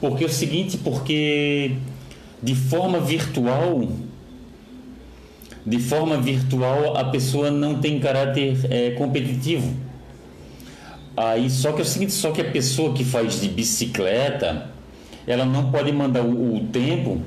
[0.00, 1.72] Porque é o seguinte, porque
[2.42, 3.88] de forma virtual,
[5.64, 9.74] de forma virtual a pessoa não tem caráter é, competitivo.
[11.16, 14.70] Aí só que é o seguinte, só que a pessoa que faz de bicicleta,
[15.26, 17.20] ela não pode mandar o, o tempo.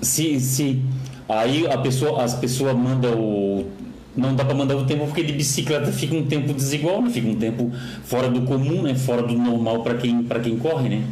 [0.00, 0.80] Se, se
[1.28, 3.79] aí a pessoa, as pessoas mandam o
[4.20, 7.10] não dá para mandar o tempo porque de bicicleta fica um tempo desigual, né?
[7.10, 7.72] fica um tempo
[8.04, 8.94] fora do comum, né?
[8.94, 10.88] fora do normal para quem, quem corre.
[10.90, 11.02] Né?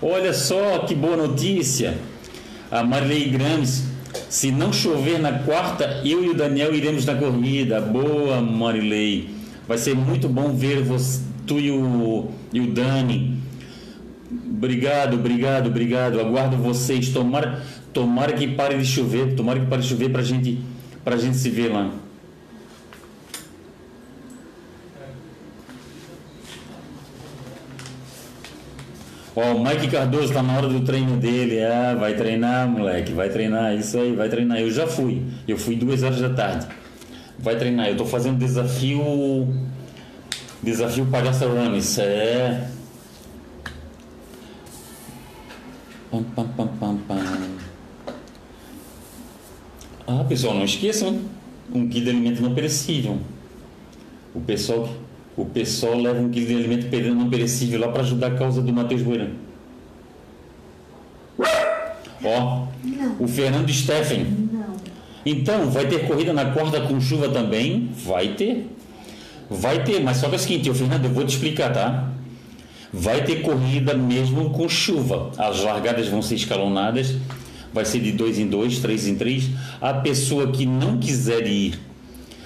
[0.00, 1.98] Olha só que boa notícia!
[2.70, 3.84] A Marilei Grames,
[4.28, 7.80] se não chover na quarta, eu e o Daniel iremos na corrida.
[7.80, 9.30] Boa, Marilei!
[9.66, 13.38] Vai ser muito bom ver você, tu e o, e o Dani.
[14.50, 16.20] Obrigado, obrigado, obrigado.
[16.20, 17.08] Aguardo vocês.
[17.08, 20.60] Tomara Tomara que pare de chover, tomara que pare de chover pra gente,
[21.04, 21.90] pra gente se ver lá.
[29.38, 31.62] Ó, o Mike Cardoso tá na hora do treino dele.
[31.62, 33.72] Ah, vai treinar, moleque, vai treinar.
[33.72, 34.58] Isso aí, vai treinar.
[34.58, 35.22] Eu já fui.
[35.46, 36.66] Eu fui duas horas da tarde.
[37.38, 37.86] Vai treinar.
[37.88, 39.46] Eu tô fazendo desafio.
[40.60, 41.98] Desafio Palhaça Runners.
[42.00, 42.68] É.
[46.10, 47.27] Pam, pam, pam, pam, pam.
[50.08, 51.20] Ah, pessoal, não esqueçam.
[51.74, 53.18] Um quilo de alimento não perecível.
[54.34, 54.88] O pessoal,
[55.36, 58.72] o pessoal leva um quilo de alimento não perecível lá para ajudar a causa do
[58.72, 59.30] Matheus Bueno.
[62.24, 63.16] Ó, Não.
[63.20, 64.24] o Fernando Steffen.
[64.50, 64.76] Não.
[65.26, 67.90] Então, vai ter corrida na corda com chuva também?
[68.04, 68.66] Vai ter.
[69.50, 72.08] Vai ter, mas só que é o seguinte, Fernando, eu vou te explicar, tá?
[72.92, 75.30] Vai ter corrida mesmo com chuva.
[75.36, 77.14] As largadas vão ser escalonadas.
[77.72, 79.50] Vai ser de dois em dois, três em três.
[79.80, 81.78] A pessoa que não quiser ir,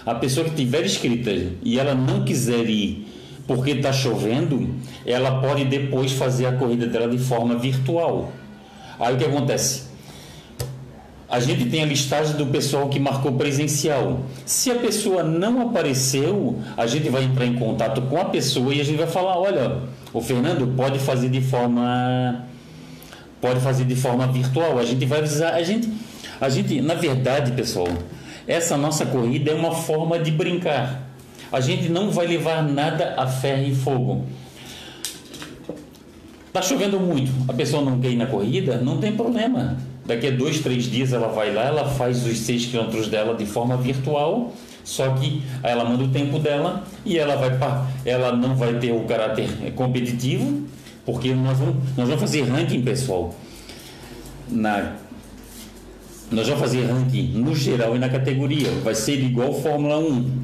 [0.04, 1.30] a pessoa que tiver inscrita
[1.62, 3.06] e ela não quiser ir
[3.46, 4.68] porque está chovendo,
[5.04, 8.32] ela pode depois fazer a corrida dela de forma virtual.
[8.98, 9.92] Aí o que acontece?
[11.28, 14.20] A gente tem a listagem do pessoal que marcou presencial.
[14.44, 18.80] Se a pessoa não apareceu, a gente vai entrar em contato com a pessoa e
[18.80, 19.78] a gente vai falar, olha,
[20.12, 22.44] o Fernando pode fazer de forma
[23.42, 24.78] pode fazer de forma virtual.
[24.78, 25.90] A gente vai avisar, a gente
[26.42, 27.86] a gente, na verdade, pessoal,
[28.48, 31.08] essa nossa corrida é uma forma de brincar.
[31.52, 34.26] A gente não vai levar nada a ferro e fogo.
[36.52, 39.76] Tá chovendo muito, a pessoa não quer ir na corrida, não tem problema.
[40.04, 43.46] Daqui a dois, três dias ela vai lá, ela faz os seis quilômetros dela de
[43.46, 44.52] forma virtual,
[44.82, 47.52] só que ela manda o tempo dela e ela vai
[48.04, 50.66] ela não vai ter o caráter competitivo,
[51.04, 53.34] porque nós vamos, nós vamos fazer ranking, pessoal.
[54.48, 54.96] Na
[56.32, 58.70] nós vamos fazer ranking no geral e na categoria.
[58.82, 60.42] Vai ser igual Fórmula 1.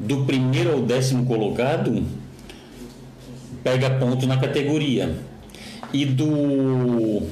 [0.00, 2.02] Do primeiro ao décimo colocado,
[3.62, 5.14] pega ponto na categoria.
[5.92, 7.22] E do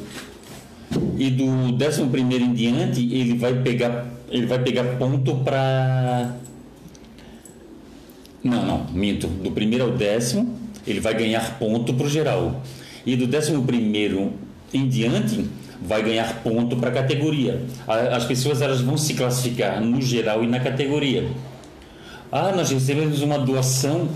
[1.19, 6.37] e do décimo primeiro em diante, ele vai pegar ele vai pegar ponto para
[8.45, 9.27] Não, não, minto.
[9.27, 10.57] Do primeiro ao décimo,
[10.91, 12.63] ele vai ganhar ponto para o geral.
[13.05, 14.33] E do décimo primeiro
[14.73, 15.47] em diante,
[15.81, 17.63] vai ganhar ponto para a categoria.
[17.87, 21.29] As pessoas elas vão se classificar no geral e na categoria.
[22.31, 24.09] Ah, nós recebemos uma doação.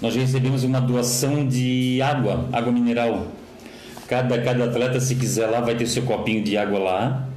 [0.00, 3.28] Nós recebemos uma doação de água, água mineral.
[4.08, 7.28] Cada, cada atleta, se quiser lá, vai ter seu copinho de água lá.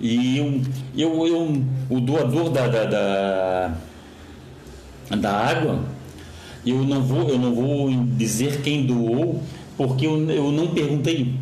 [0.00, 0.60] E eu,
[0.96, 3.74] eu, eu, o doador da, da, da,
[5.16, 5.84] da água,
[6.66, 9.42] eu não vou, eu não vou dizer quem doou,
[9.76, 11.34] porque eu, eu não perguntei.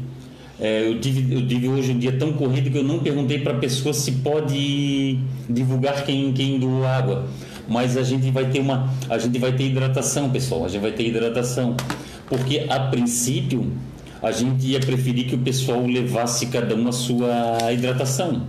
[0.61, 3.53] É, eu, tive, eu tive hoje um dia tão corrido que eu não perguntei para
[3.53, 7.27] a pessoa se pode divulgar quem, quem doou água.
[7.69, 10.65] Mas a gente vai ter uma, a gente vai ter hidratação, pessoal.
[10.65, 11.77] A gente vai ter hidratação,
[12.29, 13.73] porque a princípio
[14.23, 18.47] a gente ia preferir que o pessoal levasse cada um a sua hidratação.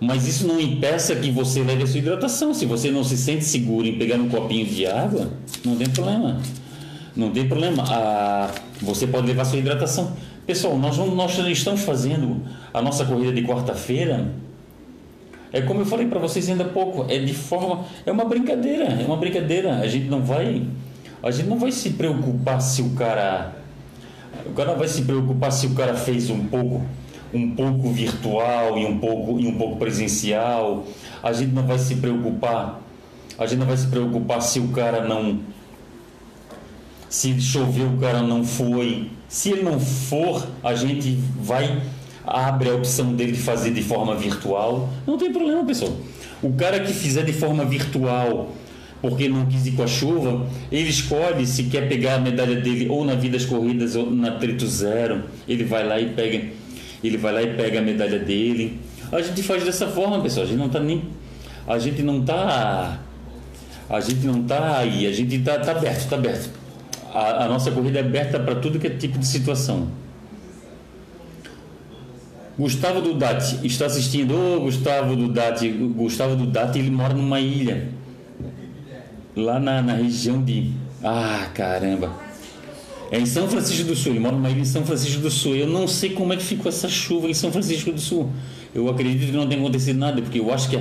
[0.00, 2.54] Mas isso não impeça que você leve a sua hidratação.
[2.54, 5.32] Se você não se sente seguro em pegar um copinho de água,
[5.64, 6.40] não tem problema.
[7.16, 7.84] Não tem problema.
[7.88, 10.12] Ah, você pode levar a sua hidratação.
[10.46, 14.32] Pessoal, nós, nós estamos fazendo a nossa corrida de quarta-feira.
[15.52, 18.84] É como eu falei para vocês ainda há pouco, é de forma, é uma brincadeira,
[18.84, 19.78] é uma brincadeira.
[19.78, 20.62] A gente não vai,
[21.22, 23.56] a gente não vai se preocupar se o cara,
[24.46, 26.82] o cara vai se preocupar se o cara fez um pouco,
[27.32, 30.84] um pouco virtual e um pouco e um pouco presencial.
[31.22, 32.80] A gente não vai se preocupar,
[33.38, 35.40] a gente não vai se preocupar se o cara não
[37.08, 39.10] se choveu, o cara não foi.
[39.28, 41.82] Se ele não for, a gente vai
[42.28, 44.88] abre a opção dele de fazer de forma virtual.
[45.06, 45.92] Não tem problema, pessoal.
[46.42, 48.52] O cara que fizer de forma virtual,
[49.00, 52.88] porque não quis ir com a chuva, ele escolhe se quer pegar a medalha dele
[52.88, 55.24] ou na Vidas Corridas ou na Trito Zero.
[55.48, 56.48] Ele vai lá e pega,
[57.02, 58.80] ele vai lá e pega a medalha dele.
[59.10, 60.44] A gente faz dessa forma, pessoal.
[60.44, 61.02] A gente não tá nem
[61.66, 62.98] a gente não tá
[63.90, 66.50] a gente não tá aí, a gente tá, tá aberto, tá aberto.
[67.12, 69.88] A, a nossa corrida é aberta para tudo que é tipo de situação.
[72.58, 74.34] Gustavo Dudati está assistindo.
[74.34, 75.68] Ô, Gustavo Dudati.
[75.70, 77.88] Gustavo Dudati, ele mora numa ilha.
[79.36, 80.72] Lá na, na região de.
[81.02, 82.27] Ah, caramba.
[83.10, 84.12] É em São Francisco do Sul.
[84.12, 85.56] Ele mora numa ilha em São Francisco do Sul.
[85.56, 88.30] Eu não sei como é que ficou essa chuva em São Francisco do Sul.
[88.74, 90.76] Eu acredito que não tenha acontecido nada, porque eu acho que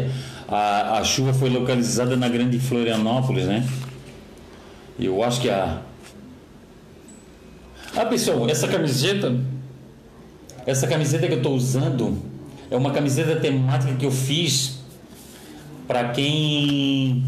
[0.48, 3.68] a, a, chuva foi localizada na grande Florianópolis, né?
[5.00, 5.82] Eu acho que a.
[7.96, 9.34] Ah, pessoal, essa camiseta
[10.68, 12.22] essa camiseta que eu estou usando
[12.70, 14.80] é uma camiseta temática que eu fiz
[15.88, 17.24] para quem.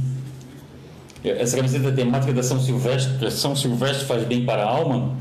[1.24, 5.18] Essa camiseta temática da São Silvestre, São Silvestre faz bem para a alma,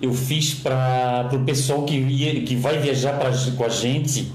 [0.00, 4.32] eu fiz para o pessoal que, ia, que vai viajar pra, com a gente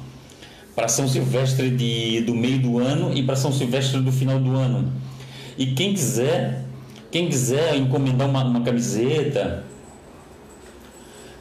[0.75, 4.55] para São Silvestre de, do meio do ano e para São Silvestre do final do
[4.55, 4.91] ano.
[5.57, 6.65] E quem quiser,
[7.11, 9.63] quem quiser encomendar uma, uma camiseta,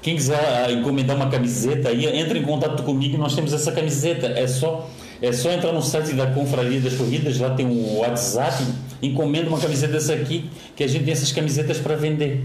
[0.01, 4.27] quem quiser ah, encomendar uma camiseta aí, entra em contato comigo, nós temos essa camiseta.
[4.27, 4.89] É só
[5.23, 8.62] é só entrar no site da Confraria das Corridas, lá tem o WhatsApp,
[9.07, 10.45] encomenda uma camiseta dessa aqui,
[10.75, 12.43] que a gente tem essas camisetas para vender.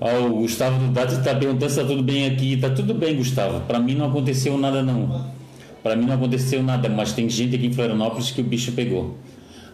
[0.00, 2.52] Ah, o Gustavo Dado está perguntando se está tudo bem aqui.
[2.54, 3.60] Está tudo bem, Gustavo.
[3.60, 5.32] Para mim não aconteceu nada não.
[5.82, 9.16] Para mim não aconteceu nada, mas tem gente aqui em Florianópolis que o bicho pegou.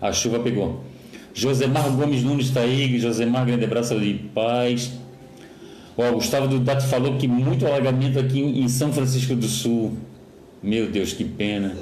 [0.00, 0.84] A chuva pegou.
[1.34, 2.98] Josemar Gomes Nunes está aí.
[2.98, 4.92] Josemar, grande abraço de paz.
[5.96, 9.96] O Gustavo Dudato falou que muito alagamento aqui em São Francisco do Sul.
[10.62, 11.74] Meu Deus, que pena.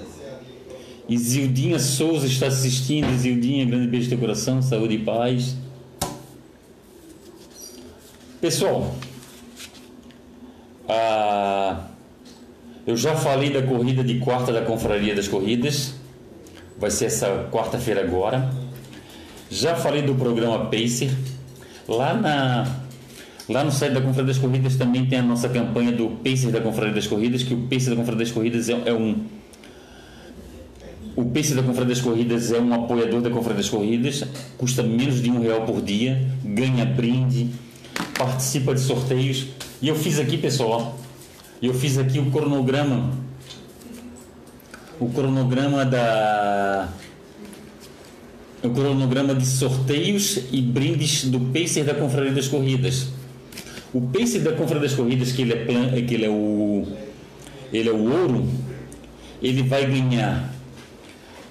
[1.09, 3.11] Isildinha Souza está assistindo.
[3.13, 5.57] Isildinha, grande beijo teu coração, saúde e paz.
[8.41, 8.95] Pessoal,
[10.89, 11.87] ah,
[12.87, 15.95] eu já falei da corrida de quarta da Confraria das Corridas.
[16.79, 18.51] Vai ser essa quarta-feira agora.
[19.51, 21.11] Já falei do programa Pacer.
[21.89, 22.67] Lá na
[23.49, 26.61] Lá no site da Confraria das Corridas também tem a nossa campanha do Pacer da
[26.61, 29.25] Confraria das Corridas, que o Pacer da Confraria das Corridas é, é um
[31.19, 34.23] o Pacer da Confraria das Corridas é um apoiador da Confraria das Corridas,
[34.57, 37.49] custa menos de um real por dia, ganha brinde,
[38.16, 39.49] participa de sorteios.
[39.83, 40.97] E eu fiz aqui, pessoal,
[41.61, 43.11] eu fiz aqui o cronograma,
[45.01, 46.89] o cronograma da
[48.62, 53.09] o cronograma de sorteios e brindes do Pacer da Confraria das Corridas.
[53.93, 56.87] O pace da Confraria das Corridas, que ele é, plan, que ele é o
[57.73, 58.49] ele é o ouro,
[59.43, 60.58] ele vai ganhar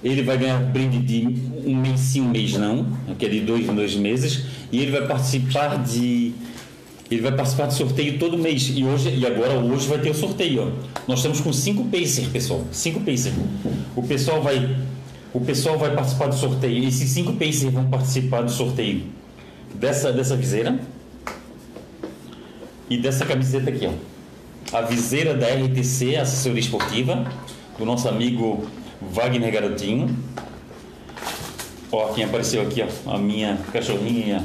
[0.02, 1.26] ele vai ganhar brinde de
[1.66, 2.86] um mês sim, um mês não,
[3.18, 6.32] que é de dois em dois meses, e ele vai participar de
[7.10, 10.14] ele vai participar de sorteio todo mês e hoje e agora hoje vai ter o
[10.14, 10.74] sorteio.
[11.06, 13.32] Nós estamos com cinco pacer, pessoal, cinco pacer.
[13.96, 14.76] O pessoal vai
[15.32, 16.84] o pessoal vai participar do sorteio.
[16.84, 19.04] Esses cinco pacer vão participar do sorteio
[19.74, 20.78] dessa dessa viseira
[22.90, 23.92] e dessa camiseta aqui, ó.
[24.76, 27.26] A viseira da RTC, assessoria esportiva,
[27.78, 28.66] do nosso amigo
[29.00, 30.14] Wagner Garotinho.
[31.90, 34.44] Ó, quem apareceu aqui, ó, a minha cachorrinha.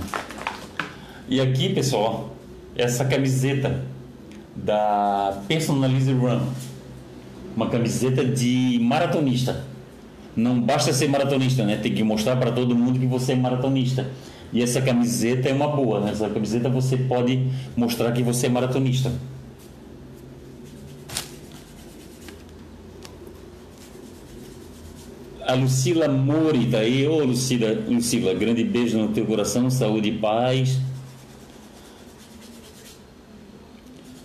[1.27, 2.35] E aqui, pessoal,
[2.75, 3.83] essa camiseta
[4.55, 6.41] da Personalize Run.
[7.55, 9.65] Uma camiseta de maratonista.
[10.35, 11.77] Não basta ser maratonista, né?
[11.77, 14.09] Tem que mostrar para todo mundo que você é maratonista.
[14.51, 16.11] E essa camiseta é uma boa, né?
[16.11, 19.11] Essa camiseta você pode mostrar que você é maratonista.
[25.45, 27.07] A Lucila Mori tá aí.
[27.07, 30.79] Ô Lucila, Lucila, grande beijo no teu coração, saúde e paz.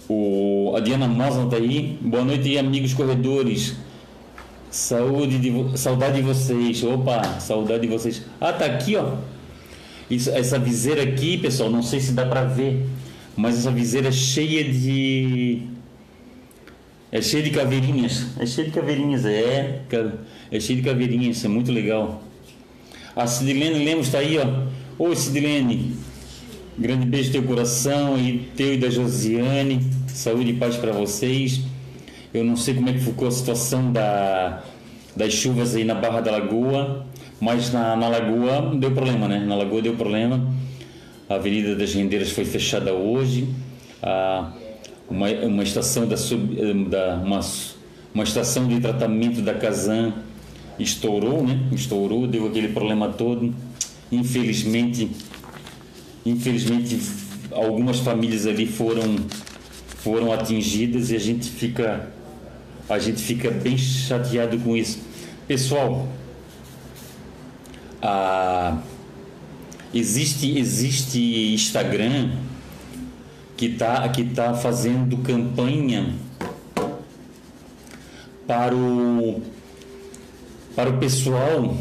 [0.09, 1.99] O, a Diana Mosa tá aí.
[2.01, 3.77] Boa noite, amigos corredores.
[4.71, 6.83] Saúde de, saudade de vocês.
[6.85, 8.23] Opa, saudade de vocês.
[8.41, 9.17] Ah, tá aqui, ó.
[10.09, 12.87] Isso, essa viseira aqui, pessoal, não sei se dá para ver,
[13.37, 15.63] mas essa viseira é cheia de
[17.11, 19.81] é cheia de caveirinhas, é cheia de caveirinhas, é,
[20.51, 22.23] é cheia de caveirinhas, é muito legal.
[23.17, 24.67] A Sidilene Lemos está aí, ó.
[24.99, 25.97] Oi, Sidilene.
[26.79, 29.81] Grande beijo no teu coração e teu e da Josiane.
[30.07, 31.63] Saúde e paz para vocês.
[32.33, 34.63] Eu não sei como é que ficou a situação da,
[35.17, 37.07] das chuvas aí na Barra da Lagoa.
[37.41, 39.41] Mas na, na Lagoa deu problema, né?
[39.41, 40.47] Na Lagoa deu problema.
[41.29, 43.49] A Avenida das Rendeiras foi fechada hoje.
[44.01, 44.53] Ah,
[45.09, 47.41] uma, uma estação da, sub, da uma,
[48.15, 50.13] uma estação de tratamento da Casan
[50.79, 51.59] estourou, né?
[51.73, 53.55] Estourou, deu aquele problema todo.
[54.13, 55.11] Infelizmente,
[56.25, 56.99] infelizmente
[57.51, 59.17] algumas famílias ali foram
[59.99, 62.09] foram atingidas e a gente fica
[62.89, 65.01] a gente fica bem chateado com isso.
[65.47, 66.09] Pessoal,
[68.01, 68.79] ah,
[69.93, 72.31] existe existe Instagram
[73.59, 76.15] que está que tá fazendo campanha
[78.47, 79.43] para o
[80.77, 81.77] para o pessoal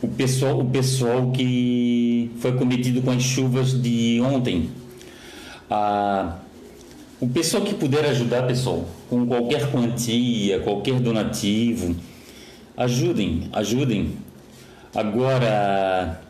[0.00, 4.70] o pessoal o pessoal que foi cometido com as chuvas de ontem.
[5.68, 6.36] Ah,
[7.20, 11.96] o pessoal que puder ajudar pessoal com qualquer quantia qualquer donativo
[12.76, 14.12] ajudem ajudem.
[14.94, 16.23] Agora,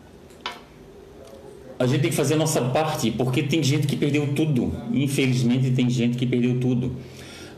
[1.79, 4.73] a gente tem que fazer a nossa parte, porque tem gente que perdeu tudo.
[4.93, 6.97] Infelizmente, tem gente que perdeu tudo.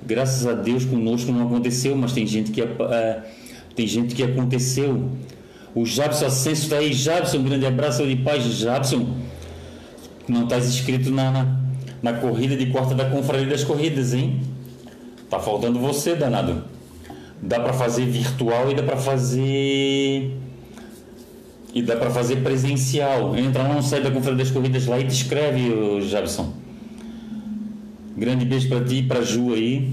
[0.04, 2.66] Graças a Deus, conosco não aconteceu, mas tem gente que, uh,
[3.74, 5.10] tem gente que aconteceu.
[5.74, 6.92] O Jabson Ascenso está aí.
[6.92, 9.06] Jabson, um grande abraço de paz, Jabson.
[10.26, 11.60] Não estás inscrito na, na,
[12.02, 14.40] na corrida de quarta da Confraria das Corridas, hein?
[15.28, 16.64] Tá faltando você, danado.
[17.42, 20.32] Dá para fazer virtual e dá para fazer
[21.76, 23.36] e dá para fazer presencial.
[23.36, 26.54] Entra lá no site da Confraria das Corridas lá e te escreve, ô, Jabson.
[28.16, 29.92] Grande beijo para ti e para Ju aí.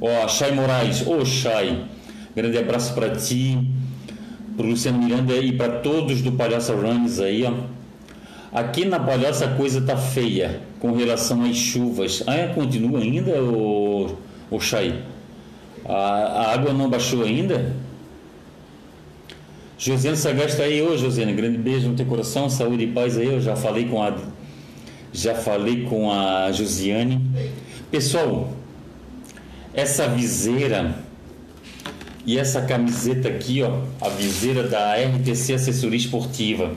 [0.00, 1.84] Ó, Chay Moraes, ô Chay,
[2.34, 3.58] grande abraço para ti,
[4.56, 7.52] pro Luciano Miranda e para todos do Palhaça Runs aí, ó.
[8.58, 12.22] Aqui na Palhoça a coisa tá feia com relação às chuvas.
[12.26, 12.46] Ah, é?
[12.48, 14.16] continua ainda, o,
[14.50, 14.94] o Chay?
[15.84, 17.91] A, a água não baixou ainda?
[19.84, 23.26] Josiane Sagaz está aí, ô Josiane, grande beijo no teu coração, saúde e paz aí,
[23.26, 24.16] eu já falei com a
[25.12, 27.20] já falei com a Josiane.
[27.90, 28.52] Pessoal,
[29.74, 30.94] essa viseira
[32.24, 36.74] e essa camiseta aqui, ó, a viseira da RTC Assessoria Esportiva.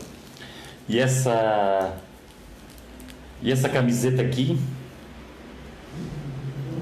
[0.90, 1.94] E essa
[3.40, 4.58] e essa camiseta aqui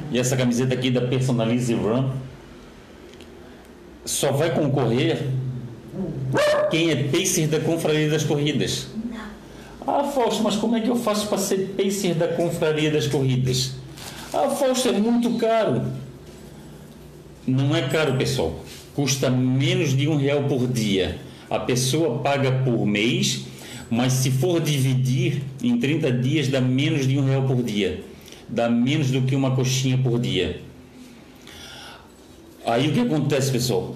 [0.10, 2.12] e essa camiseta aqui da Personalize Run
[4.06, 5.43] só vai concorrer
[6.70, 8.88] quem é pacer da Confraria das Corridas.
[9.86, 13.74] Ah, Fausto, mas como é que eu faço para ser pacer da Confraria das Corridas?
[14.34, 15.82] Ah, Fausto, é muito caro.
[17.46, 18.64] Não é caro, pessoal.
[18.96, 21.20] Custa menos de um real por dia.
[21.50, 23.46] A pessoa paga por mês,
[23.90, 28.04] mas se for dividir em 30 dias, dá menos de um real por dia.
[28.48, 30.62] Dá menos do que uma coxinha por dia.
[32.66, 33.96] Aí o que acontece, pessoal?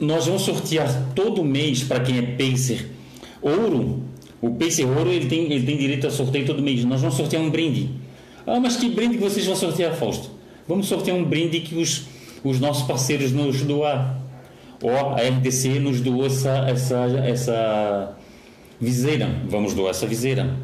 [0.00, 2.90] Nós vamos sortear todo mês para quem é pacer
[3.42, 4.02] ouro.
[4.40, 6.84] O pacer ouro ele tem, ele tem direito a sorteio todo mês.
[6.84, 7.90] Nós vamos sortear um brinde.
[8.46, 10.30] Ah, mas que brinde que vocês vão sortear, Fausto?
[10.66, 12.04] Vamos sortear um brinde que os,
[12.42, 14.18] os nossos parceiros nos doar.
[14.82, 16.96] Ó, a RDC nos doou essa, essa,
[17.26, 18.16] essa
[18.80, 19.28] viseira.
[19.46, 20.56] Vamos doar essa viseira.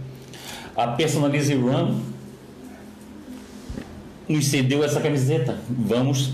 [0.74, 2.01] A Personalize Run
[4.26, 5.59] nos cedeu essa camiseta.
[5.68, 6.30] Vamos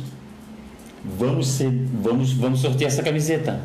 [1.04, 1.70] vamos ser,
[2.02, 3.60] vamos vamos sortear essa camiseta.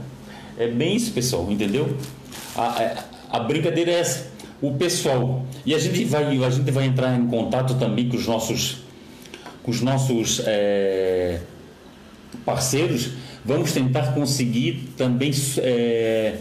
[0.57, 1.95] É bem isso, pessoal, entendeu?
[2.55, 4.31] A, a, a brincadeira é essa.
[4.61, 8.25] O pessoal e a gente vai a gente vai entrar em contato também com os
[8.25, 8.77] nossos
[9.61, 11.41] com os nossos é,
[12.43, 13.11] parceiros.
[13.45, 16.37] Vamos tentar conseguir também é,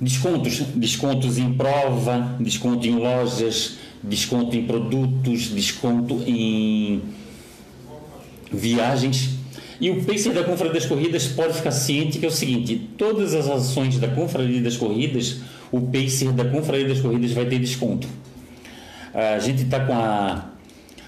[0.00, 7.02] descontos, descontos em prova, desconto em lojas, desconto em produtos, desconto em
[8.52, 9.30] viagens.
[9.80, 13.34] E o Pacer da Confraria das Corridas pode ficar ciente que é o seguinte: todas
[13.34, 15.40] as ações da Confraria das Corridas,
[15.72, 18.06] o Pacer da Confraria das Corridas vai ter desconto.
[19.12, 20.54] A gente está com a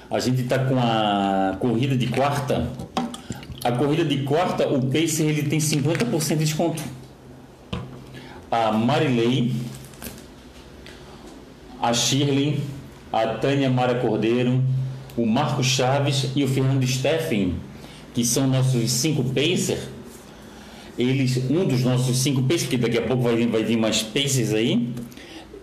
[0.09, 2.69] a gente está com a corrida de quarta.
[3.65, 6.83] A corrida de quarta, o Pacer ele tem 50% de desconto.
[8.49, 9.53] A Marilei,
[11.83, 12.61] a Shirley,
[13.13, 14.63] a Tânia Mara Cordeiro,
[15.17, 17.57] o Marco Chaves e o Fernando Steffen,
[18.17, 19.79] que são nossos cinco Pacer,
[20.99, 24.55] eles, um dos nossos cinco Pacers, que daqui a pouco vai vai vir mais Pacers
[24.55, 24.89] aí,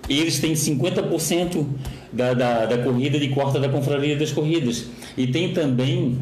[0.07, 1.65] eles têm 50%
[2.11, 4.85] da, da, da corrida de quarta da Confraria das Corridas.
[5.17, 6.19] E tem também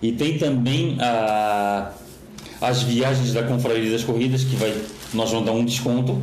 [0.00, 1.92] e tem também a,
[2.62, 4.74] as viagens da Confraria das Corridas, que vai,
[5.12, 6.18] nós vamos dar um desconto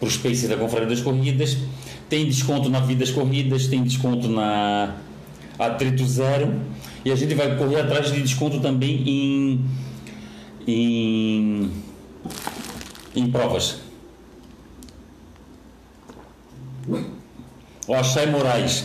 [0.00, 1.56] para os Pacers da Confraria das Corridas.
[2.08, 4.96] Tem desconto na Vidas Corridas, tem desconto na
[5.58, 6.54] Atrito Zero.
[7.04, 9.64] E a gente vai correr atrás de desconto também em,
[10.66, 11.70] em,
[13.14, 13.80] em provas.
[17.86, 18.84] O Achai Moraes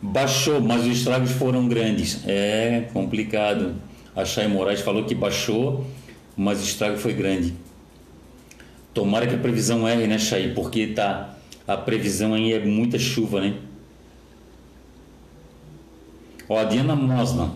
[0.00, 2.20] baixou, mas os estragos foram grandes.
[2.26, 3.74] É complicado.
[4.16, 5.86] Achai Moraes falou que baixou,
[6.36, 7.54] mas o estrago foi grande.
[8.94, 10.52] Tomara que a previsão erre, né, Chay?
[10.54, 11.36] Porque tá,
[11.66, 13.54] a previsão aí é muita chuva, né?
[16.68, 17.52] Diana Mosna.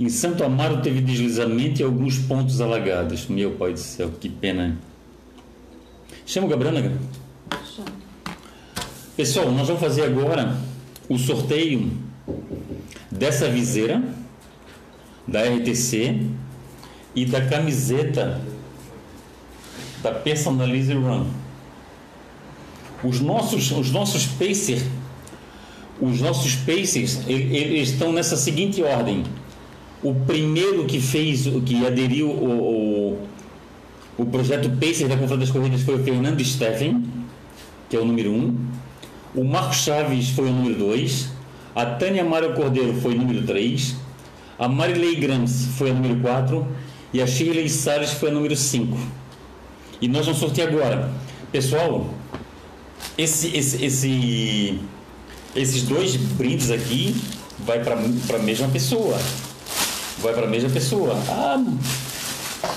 [0.00, 3.26] Em Santo Amaro teve deslizamento e alguns pontos alagados.
[3.26, 4.78] Meu pai do céu, que pena.
[6.24, 6.98] Chama o Gabriel, né?
[9.14, 10.56] Pessoal, nós vamos fazer agora
[11.06, 11.92] o sorteio
[13.10, 14.02] dessa viseira
[15.28, 16.26] da RTC
[17.14, 18.40] e da camiseta
[20.02, 21.26] da Personalize Run.
[23.04, 24.82] Os nossos, os nossos Pacers,
[26.00, 29.24] os nossos Pacers, eles estão nessa seguinte ordem.
[30.02, 33.18] O primeiro que fez, que aderiu o,
[34.18, 37.04] o, o projeto Pacer da Confraria das Corridas foi o Fernando Steffen,
[37.88, 38.34] que é o número 1.
[38.34, 38.56] Um.
[39.34, 41.28] O Marcos Chaves foi o número 2.
[41.74, 43.96] A Tânia Mara Cordeiro foi o número 3.
[44.58, 46.66] A Marilei Grams foi o número 4.
[47.14, 48.98] E a Shirley Salles foi o número 5.
[50.00, 51.10] E nós vamos sortear agora.
[51.50, 52.12] Pessoal,
[53.16, 54.78] esse, esse, esse,
[55.54, 57.14] esses dois brindes aqui
[57.58, 59.18] vai para a mesma pessoa.
[60.18, 61.16] Vai para a mesma pessoa.
[61.28, 61.62] Ah,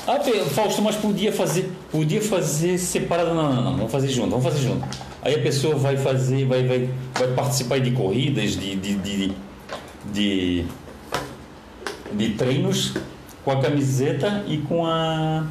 [0.08, 0.20] ah,
[0.50, 3.34] Fausto, mas podia fazer, podia fazer separado.
[3.34, 4.88] Não, não, não, vamos fazer junto, vamos fazer junto.
[5.22, 9.34] Aí a pessoa vai fazer, vai, vai, vai participar de corridas, de, de, de,
[10.12, 10.66] de,
[12.14, 12.94] de treinos
[13.44, 15.46] com a camiseta e com a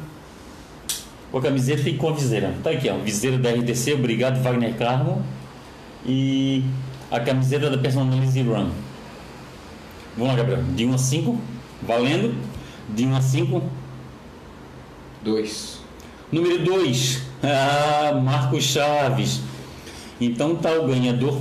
[1.31, 2.53] com a camiseta e com a viseira.
[2.63, 5.21] Tá aqui, ó, viseira da RDC, obrigado Wagner Carmo
[6.05, 6.63] e
[7.09, 8.69] a camiseta da Personalize Run.
[10.17, 10.63] Vamos lá, Gabriel.
[10.75, 11.41] De 1 a 5,
[11.81, 12.35] valendo.
[12.89, 13.63] De 1 a 5.
[15.23, 15.79] 2.
[16.31, 17.25] Número 2.
[17.47, 19.41] Ah, Marcos Chaves.
[20.19, 21.39] Então tá o ganhador.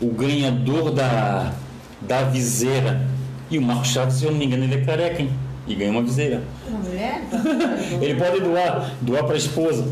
[0.00, 1.52] O ganhador da,
[2.00, 3.06] da viseira.
[3.50, 5.30] E o Marcos Chaves, se eu não me engano, ele é careca, hein?
[5.66, 6.42] E ganha uma viseira.
[6.66, 7.22] Uma mulher?
[8.00, 9.86] Ele pode doar, doar para a esposa.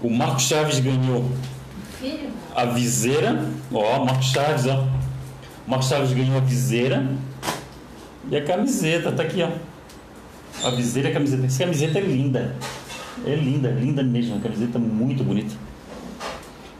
[0.00, 1.28] O Marcos Chaves ganhou
[2.00, 2.30] Filho?
[2.54, 3.50] a viseira.
[3.72, 4.86] Ó, Marcos Chaves, ó.
[5.66, 7.06] Marcos Chaves ganhou a viseira
[8.30, 9.50] e a camiseta, tá aqui, ó.
[10.66, 11.46] A viseira e a camiseta.
[11.46, 12.56] Essa camiseta é linda.
[13.26, 14.36] É linda, linda mesmo.
[14.36, 15.54] A camiseta é muito bonita.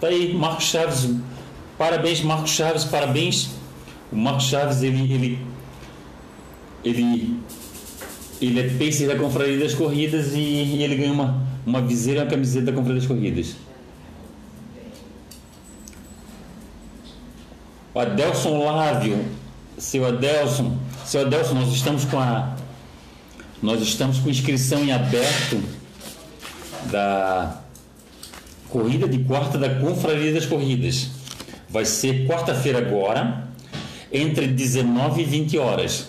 [0.01, 1.15] Tá aí, Marcos Chaves.
[1.77, 3.51] Parabéns, Marcos Chaves, parabéns.
[4.11, 5.13] O Marcos Chaves, ele.
[5.13, 5.49] ele
[6.85, 7.37] ele,
[8.41, 12.23] ele é pacer da Confraria das Corridas e, e ele ganha uma, uma viseira e
[12.23, 13.57] uma camiseta da Confraria das Corridas.
[17.99, 19.25] O Adelson Lávio,
[19.77, 22.55] seu Adelson, seu Adelson, nós estamos com a
[23.61, 25.61] nós estamos com inscrição em aberto
[26.93, 27.61] da
[28.69, 31.09] corrida de quarta da Confraria das Corridas.
[31.69, 33.49] Vai ser quarta-feira agora,
[34.13, 36.07] entre 19 e 20 horas.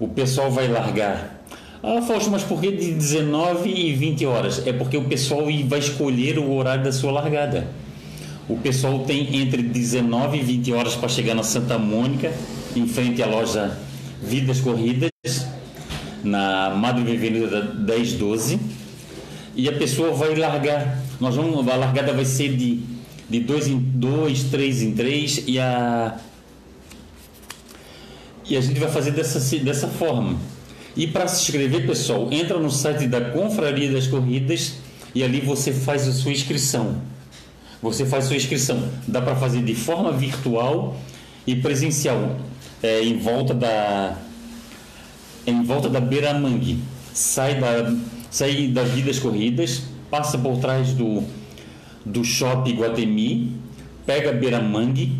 [0.00, 1.44] O pessoal vai largar.
[1.80, 4.66] Ah, Fausto, mas por que de 19 e 20 horas?
[4.66, 7.68] É porque o pessoal vai escolher o horário da sua largada.
[8.46, 12.30] O pessoal tem entre 19 e 20 horas para chegar na Santa Mônica,
[12.76, 13.78] em frente à loja
[14.22, 15.10] Vidas Corridas,
[16.22, 18.60] na Madre Avenida 1012.
[19.56, 21.02] E a pessoa vai largar.
[21.18, 22.80] Nós vamos, a largada vai ser de,
[23.30, 26.18] de dois em dois, três em três, e a,
[28.48, 30.36] e a gente vai fazer dessa, dessa forma.
[30.94, 34.74] E para se inscrever, pessoal, entra no site da Confraria das Corridas
[35.14, 37.13] e ali você faz a sua inscrição.
[37.84, 38.82] Você faz sua inscrição.
[39.06, 40.96] Dá para fazer de forma virtual
[41.46, 42.38] e presencial,
[42.82, 44.16] é, em volta da
[45.46, 46.78] em volta da Beira Mangue.
[47.12, 47.94] Sai da
[48.30, 51.22] sai da Vidas Corridas, passa por trás do
[52.06, 53.52] do Shopping Guatemi,
[54.06, 55.18] pega a Beira Mangue,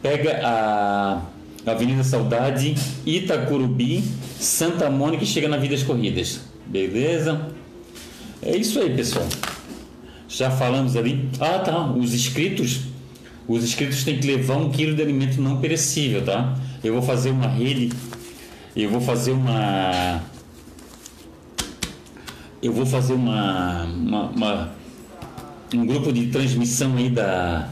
[0.00, 1.22] pega a
[1.66, 4.04] Avenida Saudade, Itacurubi,
[4.38, 6.42] Santa Mônica e chega na Vidas Corridas.
[6.64, 7.48] Beleza?
[8.40, 9.26] É isso aí, pessoal.
[10.28, 11.28] Já falamos ali.
[11.40, 11.86] Ah, tá.
[11.86, 12.80] Os inscritos.
[13.48, 16.54] Os inscritos têm que levar um quilo de alimento não perecível, tá?
[16.84, 17.90] Eu vou fazer uma rede.
[18.76, 20.22] Eu vou fazer uma.
[22.62, 24.72] Eu vou fazer uma, uma, uma
[25.74, 27.68] um grupo de transmissão aí da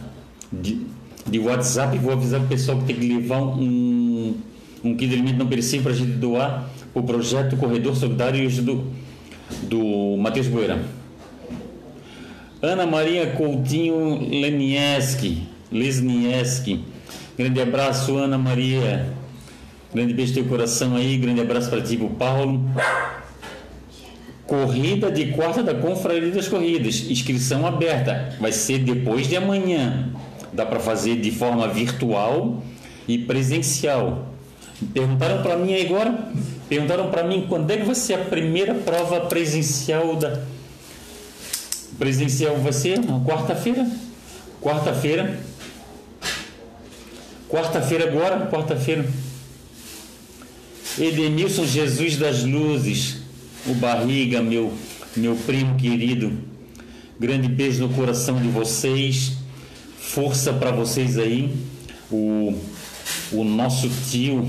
[0.52, 0.86] de,
[1.26, 4.34] de WhatsApp e vou avisar o pessoal que tem que levar um,
[4.82, 8.86] um quilo de alimento não perecível para a gente doar o projeto Corredor Solidário do,
[9.64, 10.95] do Matheus Boeira.
[12.66, 16.84] Ana Maria Coutinho Lenieski, Lesnieski.
[17.38, 19.06] Grande abraço, Ana Maria.
[19.94, 21.16] Grande beijo teu coração aí.
[21.16, 22.60] Grande abraço para ti, Paulo.
[24.44, 27.08] Corrida de quarta da Confraria das Corridas.
[27.08, 28.34] Inscrição aberta.
[28.40, 30.10] Vai ser depois de amanhã.
[30.52, 32.64] Dá para fazer de forma virtual
[33.06, 34.26] e presencial.
[34.92, 36.32] Perguntaram para mim agora,
[36.68, 40.42] perguntaram para mim quando é que vai ser a primeira prova presencial da
[41.98, 43.86] presencial vai ser quarta-feira.
[44.60, 45.38] Quarta-feira.
[47.48, 49.06] Quarta-feira agora, quarta-feira.
[50.98, 53.18] Edenilson Jesus das Luzes,
[53.66, 54.72] o Barriga, meu,
[55.16, 56.32] meu primo querido.
[57.20, 59.32] Grande beijo no coração de vocês.
[59.98, 61.54] Força para vocês aí.
[62.10, 62.58] O,
[63.32, 64.48] o nosso tio,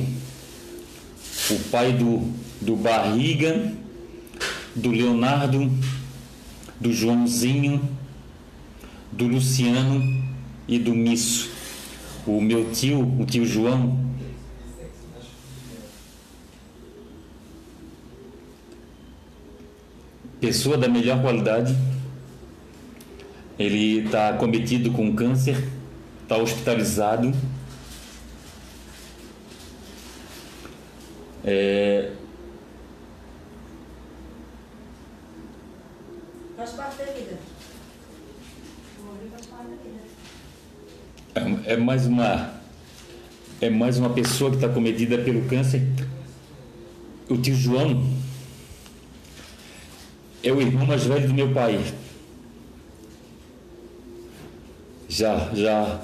[1.49, 2.31] o pai do,
[2.61, 3.71] do Barriga,
[4.75, 5.71] do Leonardo,
[6.79, 7.81] do Joãozinho,
[9.11, 10.23] do Luciano
[10.67, 11.49] e do Misso.
[12.25, 14.07] O meu tio, o tio João,
[20.39, 21.75] pessoa da melhor qualidade.
[23.57, 25.67] Ele está cometido com câncer,
[26.23, 27.33] está hospitalizado.
[31.43, 32.11] É,
[36.57, 37.37] Faz parte da vida.
[41.35, 42.51] É, é mais uma
[43.61, 45.83] é mais uma pessoa que está cometida pelo câncer.
[47.29, 48.11] O tio João
[50.43, 51.79] é o irmão mais velho do meu pai.
[55.07, 56.01] Já, já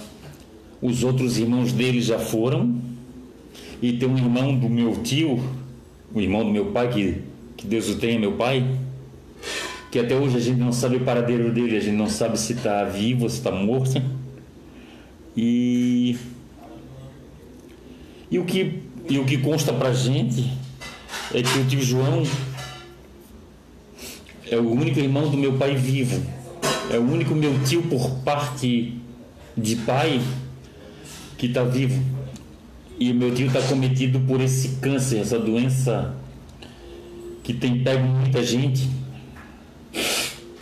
[0.80, 2.80] os outros irmãos dele já foram.
[3.82, 5.44] E tem um irmão do meu tio,
[6.14, 7.24] o irmão do meu pai, que,
[7.58, 8.64] que Deus o tenha, meu pai,
[9.94, 12.54] que até hoje a gente não sabe o paradeiro dele, a gente não sabe se
[12.54, 14.02] está vivo, se está morto.
[15.38, 16.18] E,
[18.32, 20.52] e, o que, e o que consta pra gente
[21.32, 22.24] é que o tio João
[24.50, 26.26] é o único irmão do meu pai vivo.
[26.92, 28.98] É o único meu tio por parte
[29.56, 30.20] de pai
[31.38, 32.04] que está vivo.
[33.00, 36.16] E meu tio está cometido por esse câncer, essa doença
[37.44, 39.03] que tem pego muita gente.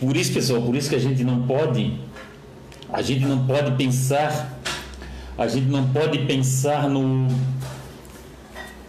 [0.02, 1.96] Por isso, pessoal, por isso que a gente não pode,
[2.92, 4.58] a gente não pode pensar,
[5.38, 7.28] a gente não pode pensar no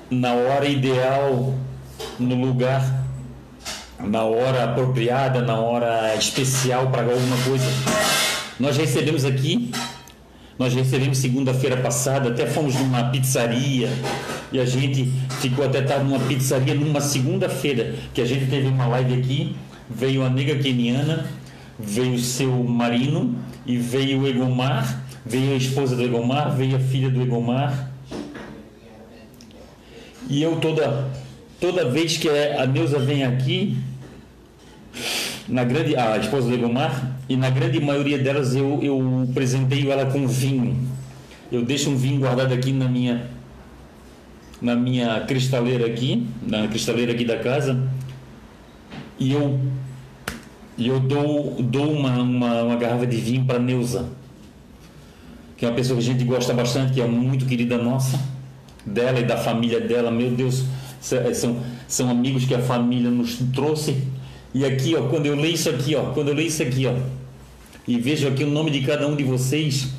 [0.10, 1.54] na hora ideal,
[2.18, 3.06] no lugar,
[4.00, 7.66] na hora apropriada, na hora especial para alguma coisa.
[8.60, 9.72] Nós recebemos aqui,
[10.58, 13.88] nós recebemos segunda-feira passada, até fomos numa pizzaria
[14.52, 18.88] e a gente ficou até tarde numa pizzaria numa segunda-feira, que a gente teve uma
[18.88, 19.56] live aqui,
[19.90, 21.26] veio a nega keniana,
[21.80, 27.10] veio seu marino e veio o Egomar, veio a esposa do Egomar, veio a filha
[27.10, 27.92] do Egomar.
[30.30, 31.12] E eu toda
[31.60, 33.78] toda vez que a Neuza vem aqui,
[35.48, 40.06] na grande a esposa do Egomar, e na grande maioria delas eu, eu presenteio ela
[40.06, 40.78] com vinho.
[41.52, 43.30] Eu deixo um vinho guardado aqui na minha
[44.62, 47.78] na minha cristaleira aqui, na cristaleira aqui da casa,
[49.24, 49.58] e eu
[50.78, 54.10] e eu dou, dou uma, uma, uma garrafa de vinho para Neuza,
[55.56, 58.20] que é uma pessoa que a gente gosta bastante, que é muito querida nossa,
[58.84, 60.10] dela e da família dela.
[60.10, 60.66] Meu Deus,
[61.00, 64.04] são, são amigos que a família nos trouxe.
[64.52, 66.94] E aqui, ó, quando eu leio isso aqui, ó, quando eu leio isso aqui, ó,
[67.88, 69.90] e vejo aqui o nome de cada um de vocês,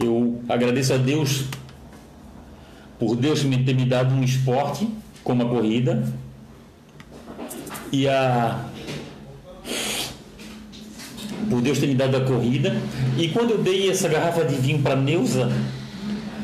[0.00, 1.44] eu agradeço a Deus
[2.98, 4.88] por Deus ter me dado um esporte
[5.22, 6.02] como a corrida
[7.92, 8.66] e a
[11.48, 12.76] por Deus ter me dado a corrida.
[13.16, 15.50] E quando eu dei essa garrafa de vinho para Neuza,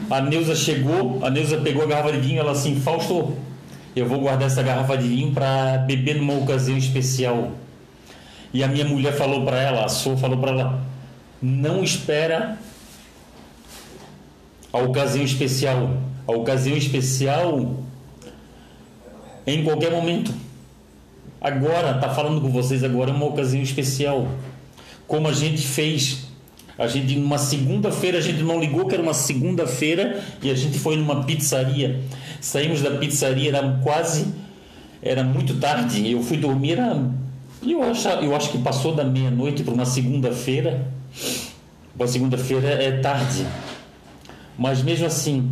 [0.08, 3.36] a Neuza chegou, a Neuza pegou a garrafa de vinho, ela assim, Fausto,
[3.94, 7.52] eu vou guardar essa garrafa de vinho para beber numa ocasião especial.
[8.52, 10.82] E a minha mulher falou para ela, a Sô falou para ela,
[11.40, 12.58] não espera
[14.72, 15.90] a ocasião especial.
[16.26, 17.76] A ocasião especial
[19.46, 20.32] em qualquer momento.
[21.42, 24.28] Agora, tá falando com vocês agora é uma ocasião especial
[25.08, 26.28] como a gente fez.
[26.78, 30.78] A gente, numa segunda-feira, a gente não ligou que era uma segunda-feira e a gente
[30.78, 32.00] foi numa pizzaria.
[32.40, 34.32] Saímos da pizzaria, era quase.
[35.02, 36.08] Era muito tarde.
[36.08, 36.96] Eu fui dormir, era,
[37.66, 40.86] eu, acho, eu acho que passou da meia-noite para uma segunda-feira.
[41.96, 43.44] Uma segunda-feira é tarde.
[44.56, 45.50] Mas mesmo assim.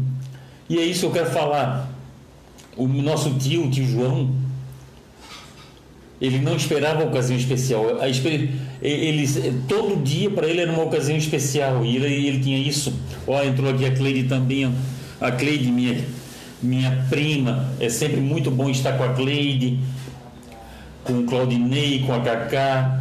[0.68, 1.91] E é isso que eu quero falar.
[2.76, 4.30] O nosso tio, o tio João,
[6.21, 7.99] ele não esperava a ocasião especial.
[8.01, 8.59] A ele,
[9.66, 12.93] todo dia para ele era uma ocasião especial e ele, ele tinha isso.
[13.27, 14.71] Ó, entrou aqui a Cleide também.
[15.18, 16.05] A Cleide, minha,
[16.62, 19.79] minha prima, é sempre muito bom estar com a Cleide,
[21.05, 23.01] com o Claudinei, com a Cacá,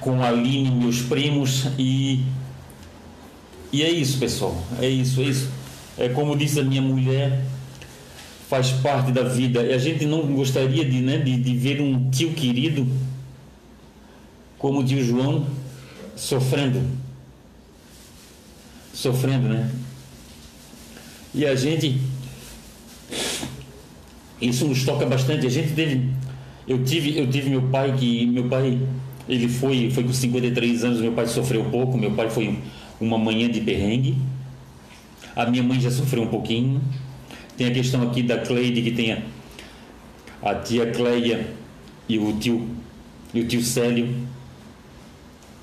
[0.00, 1.66] com a Aline, meus primos.
[1.78, 2.24] E,
[3.70, 4.56] e é isso, pessoal.
[4.80, 5.50] É isso, é isso.
[5.98, 7.44] É como disse a minha mulher
[8.50, 9.62] faz parte da vida.
[9.62, 12.84] E a gente não gostaria de, né, de, de ver um tio querido
[14.58, 15.46] como o tio João
[16.16, 16.82] sofrendo.
[18.92, 19.70] Sofrendo, né?
[21.32, 22.00] E a gente.
[24.42, 25.46] Isso nos toca bastante.
[25.46, 26.10] A gente teve.
[26.66, 28.26] Eu tive, eu tive meu pai que.
[28.26, 28.80] Meu pai.
[29.28, 32.58] Ele foi, foi com 53 anos, meu pai sofreu pouco, meu pai foi
[33.00, 34.16] uma manhã de perrengue.
[35.36, 36.80] A minha mãe já sofreu um pouquinho.
[37.60, 39.18] Tem a questão aqui da Cleide, que tem a,
[40.40, 41.46] a tia Cleia
[42.08, 42.66] e o tio,
[43.34, 44.16] e o tio Célio,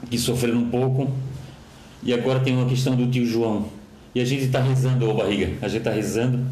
[0.08, 1.12] que sofreram um pouco.
[2.04, 3.70] E agora tem uma questão do tio João.
[4.14, 6.46] E a gente está rezando, ô barriga, a gente está rezando,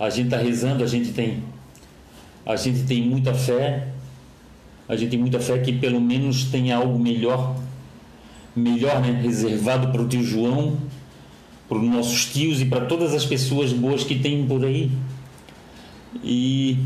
[0.00, 1.42] a gente está rezando, a gente tem,
[2.46, 3.88] a gente tem muita fé,
[4.88, 7.60] a gente tem muita fé que pelo menos tenha algo melhor,
[8.56, 10.78] melhor, né, reservado para o tio João
[11.72, 14.90] para os nossos tios e para todas as pessoas boas que tem por aí.
[16.22, 16.76] E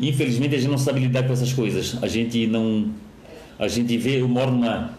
[0.00, 1.98] infelizmente a gente não sabe lidar com essas coisas.
[2.02, 2.90] A gente não
[3.58, 4.92] a gente vê, eu moro numa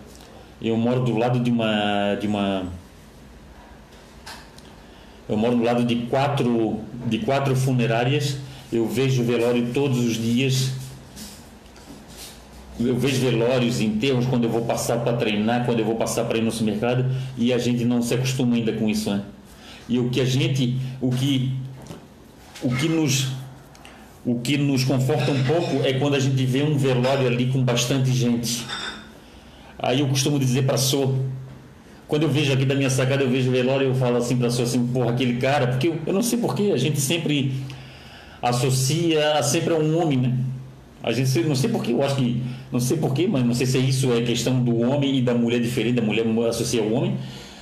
[0.61, 2.63] Eu moro do lado de uma de uma
[5.27, 8.37] eu moro do lado de quatro de quatro funerárias.
[8.71, 10.73] Eu vejo velório todos os dias.
[12.79, 16.37] Eu vejo velórios, enterros quando eu vou passar para treinar, quando eu vou passar para
[16.37, 17.05] ir no supermercado
[17.37, 19.23] e a gente não se acostuma ainda com isso, né?
[19.89, 21.51] E o que a gente, o que
[22.61, 23.27] o que nos
[24.25, 27.63] o que nos conforta um pouco é quando a gente vê um velório ali com
[27.63, 28.65] bastante gente.
[29.77, 31.15] Aí eu costumo dizer para a Sô,
[32.07, 34.47] quando eu vejo aqui da minha sacada, eu vejo o velório, eu falo assim para
[34.47, 37.53] a Sô assim, porra, aquele cara, porque eu, eu não sei porquê, a gente sempre
[38.41, 40.37] associa sempre a um homem, né?
[41.01, 42.41] A gente não sei porquê, eu acho que
[42.71, 45.33] não sei porquê, mas não sei se é isso é questão do homem e da
[45.33, 47.17] mulher diferente, da mulher associa o homem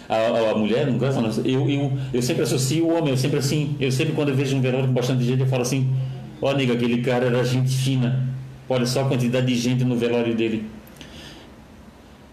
[0.10, 3.76] a, a, mulher, no caso, eu, eu, eu sempre associo o homem, eu sempre assim,
[3.80, 5.94] eu sempre quando eu vejo um velório com bastante gente, eu falo assim,
[6.42, 8.26] ó, oh, nega, aquele cara era gente fina,
[8.70, 10.66] olha só a quantidade de gente no velório dele.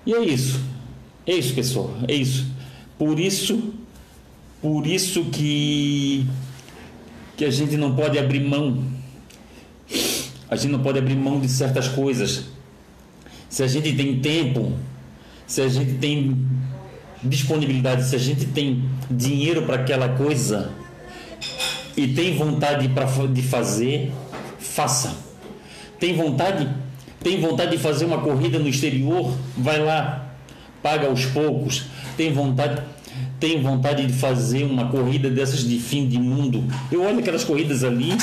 [0.06, 0.60] E é isso,
[1.26, 2.46] é isso, pessoal, é isso.
[2.96, 3.74] Por isso,
[4.62, 6.24] por isso que,
[7.36, 8.84] que a gente não pode abrir mão,
[10.54, 12.44] a gente não pode abrir mão de certas coisas.
[13.48, 14.72] Se a gente tem tempo,
[15.46, 16.46] se a gente tem
[17.22, 20.70] disponibilidade, se a gente tem dinheiro para aquela coisa
[21.96, 24.12] e tem vontade pra, de fazer,
[24.60, 25.16] faça.
[25.98, 26.68] Tem vontade,
[27.20, 30.34] tem vontade de fazer uma corrida no exterior, vai lá,
[30.80, 31.86] paga aos poucos.
[32.16, 32.80] Tem vontade,
[33.40, 36.64] tem vontade de fazer uma corrida dessas de fim de mundo.
[36.92, 38.16] Eu olho aquelas corridas ali,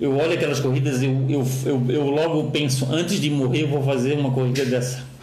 [0.00, 3.82] eu olho aquelas corridas, eu, eu, eu, eu logo penso, antes de morrer eu vou
[3.82, 5.14] fazer uma corrida dessa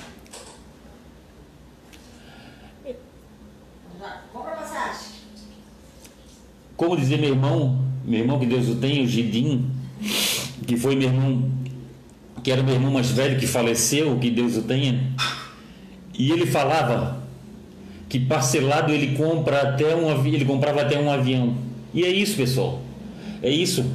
[6.82, 9.70] Como dizia meu irmão, meu irmão que Deus o tenha, o Gidim,
[10.66, 11.48] que foi meu irmão,
[12.44, 15.00] que era meu irmão mais velho que faleceu, que Deus o tenha,
[16.18, 17.22] e ele falava
[18.10, 21.56] que parcelado ele compra até um ele comprava até um avião.
[21.94, 22.82] E é isso, pessoal.
[23.44, 23.86] É isso.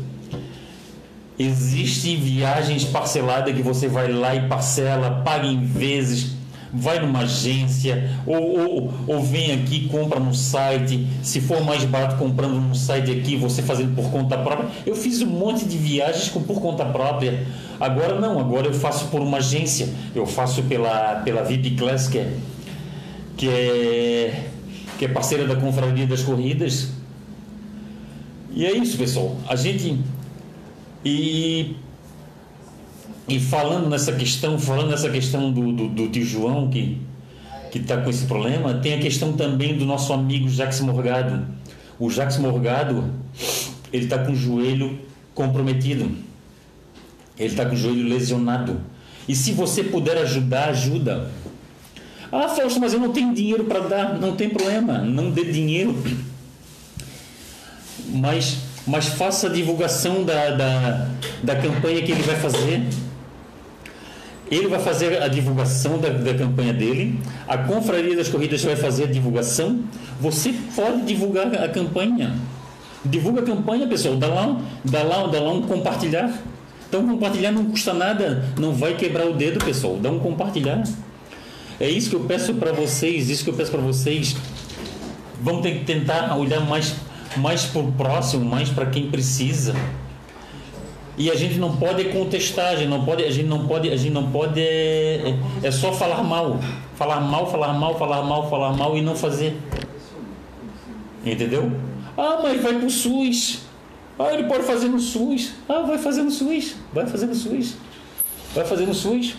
[1.38, 6.34] Existem viagens parceladas que você vai lá e parcela, paga em vezes,
[6.72, 11.06] vai numa agência ou, ou, ou vem aqui compra no site.
[11.22, 14.68] Se for mais barato comprando no site aqui você fazendo por conta própria.
[14.86, 17.46] Eu fiz um monte de viagens com por conta própria.
[17.78, 19.88] Agora não agora eu faço por uma agência.
[20.14, 22.32] Eu faço pela pela VIP Class que é
[23.36, 24.48] que é,
[24.98, 26.92] que é parceira da confraria das corridas.
[28.54, 29.36] E é isso pessoal.
[29.46, 30.00] A gente
[31.06, 31.76] e
[33.28, 37.00] e falando nessa questão, falando nessa questão do, do, do tio João que
[37.70, 41.46] que está com esse problema, tem a questão também do nosso amigo Jacques Morgado.
[41.98, 43.10] O Jacques Morgado,
[43.92, 44.98] ele está com o joelho
[45.34, 46.10] comprometido.
[47.38, 48.80] Ele está com o joelho lesionado.
[49.28, 51.30] E se você puder ajudar, ajuda.
[52.32, 54.18] Ah, Fausto, mas eu não tenho dinheiro para dar.
[54.18, 56.02] Não tem problema, não dê dinheiro.
[58.08, 61.08] Mas, mas faça a divulgação da, da,
[61.42, 62.86] da campanha que ele vai fazer
[64.50, 67.18] ele vai fazer a divulgação da, da, campanha dele,
[67.48, 69.80] a Confraria das Corridas vai fazer a divulgação.
[70.20, 72.32] Você pode divulgar a campanha.
[73.04, 74.16] Divulga a campanha, pessoal.
[74.16, 76.32] Dá lá, dá lá, dá lá um compartilhar.
[76.88, 79.96] Então, compartilhar não custa nada, não vai quebrar o dedo, pessoal.
[79.96, 80.84] Dá um compartilhar.
[81.80, 84.36] É isso que eu peço para vocês, isso que eu peço para vocês.
[85.42, 86.94] Vamos ter que tentar olhar mais,
[87.38, 89.74] mais para o próximo, mais para quem precisa.
[91.18, 93.96] E a gente não pode contestar, a gente não pode, a gente não pode, a
[93.96, 95.30] gente não pode é,
[95.62, 96.58] é, é só falar mal,
[96.94, 99.56] falar mal, falar mal, falar mal, falar mal e não fazer.
[101.24, 101.72] Entendeu?
[102.16, 103.60] Ah, mas vai pro SUS.
[104.18, 105.52] Ah, ele pode fazer no SUS.
[105.68, 106.76] Ah, vai fazer no SUS.
[106.92, 107.76] Vai fazer no SUS.
[108.54, 109.36] Vai fazer no SUS.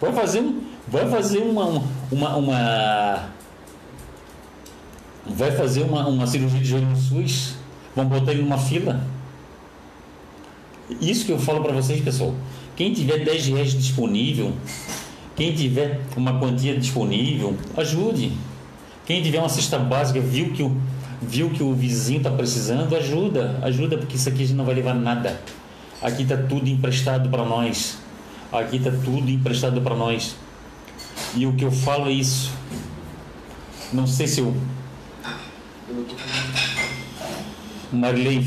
[0.00, 0.44] Vai fazer,
[0.86, 1.82] vai fazer uma,
[2.12, 3.30] uma, uma
[5.28, 7.56] vai fazer uma, uma cirurgia de joelho no SUS.
[7.94, 9.00] Vamos botar ele numa fila.
[11.00, 12.34] Isso que eu falo para vocês, pessoal.
[12.76, 14.52] Quem tiver 10 reais disponível,
[15.34, 18.32] quem tiver uma quantia disponível, ajude.
[19.06, 20.76] Quem tiver uma cesta básica, viu que o,
[21.22, 23.58] viu que o vizinho está precisando, ajuda.
[23.62, 25.40] Ajuda, porque isso aqui a gente não vai levar nada.
[26.02, 27.98] Aqui está tudo emprestado para nós.
[28.52, 30.36] Aqui está tudo emprestado para nós.
[31.34, 32.52] E o que eu falo é isso.
[33.92, 34.54] Não sei se eu.
[37.92, 38.46] Marley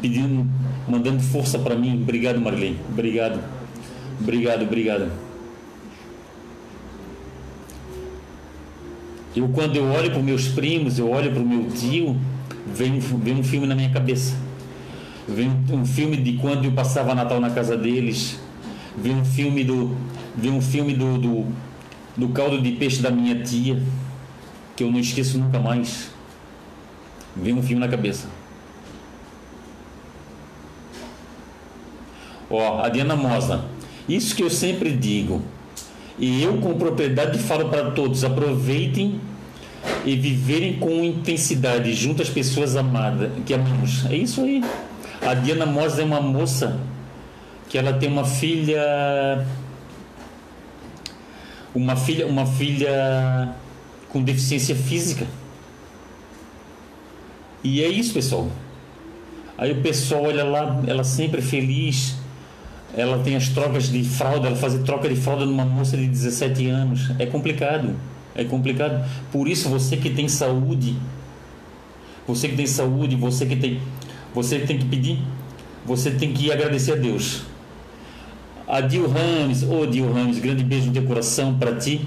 [0.00, 0.46] pedindo
[0.88, 2.00] mandando força para mim.
[2.02, 2.78] Obrigado, Marlene.
[2.90, 3.40] Obrigado.
[4.20, 5.10] Obrigado, obrigado.
[9.34, 12.16] Eu, quando eu olho para meus primos, eu olho para o meu tio,
[12.66, 14.36] vem, vem um filme na minha cabeça.
[15.26, 18.38] Vem um filme de quando eu passava Natal na casa deles.
[18.96, 19.96] Vem um filme do.
[20.36, 21.46] Vem um filme do, do
[22.16, 23.80] do caldo de peixe da minha tia,
[24.76, 26.13] que eu não esqueço nunca mais.
[27.36, 28.28] Vem um filme na cabeça.
[32.50, 33.64] Ó, a Diana Mosa.
[34.08, 35.42] Isso que eu sempre digo.
[36.18, 39.20] E eu com propriedade falo para todos, aproveitem
[40.04, 44.06] e viverem com intensidade junto às pessoas amadas, que amamos.
[44.06, 44.62] É isso aí.
[45.20, 46.78] A Diana Mosa é uma moça
[47.68, 49.44] que ela tem uma filha
[51.74, 53.54] uma filha uma filha
[54.10, 55.26] com deficiência física.
[57.64, 58.50] E é isso, pessoal.
[59.56, 62.16] Aí o pessoal olha lá, ela sempre feliz.
[62.96, 66.68] Ela tem as trocas de fralda, ela fazer troca de fralda numa moça de 17
[66.68, 67.10] anos.
[67.18, 67.96] É complicado.
[68.34, 69.04] É complicado.
[69.32, 70.96] Por isso você que tem saúde,
[72.26, 73.80] você que tem saúde, você que tem
[74.34, 75.20] você tem que pedir,
[75.86, 77.42] você tem que agradecer a Deus.
[78.66, 82.00] A Dil Rames, ô oh, Dil Rames, grande beijo de coração para ti,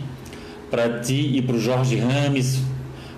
[0.70, 2.62] para ti e para o Jorge Rames.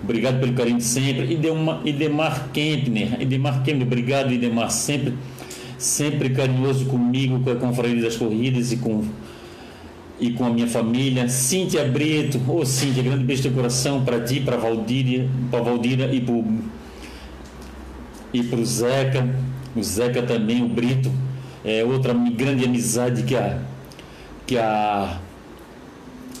[0.02, 1.32] Obrigado pelo carinho de sempre.
[1.32, 5.14] Idemar, Idemar Kempner, Idemar Kempner, obrigado Idemar, sempre,
[5.78, 9.04] sempre carinhoso comigo, com a Confraria das Corridas e com
[10.20, 11.28] e com a minha família.
[11.28, 16.10] Cíntia Brito, ô oh, Cíntia, grande beijo de coração para ti, para Valdíria, para Valdíria
[16.12, 16.34] e para
[18.32, 19.28] e o Zeca,
[19.74, 21.10] o Zeca também, o Brito,
[21.64, 23.58] é outra grande amizade que a
[24.46, 25.18] que a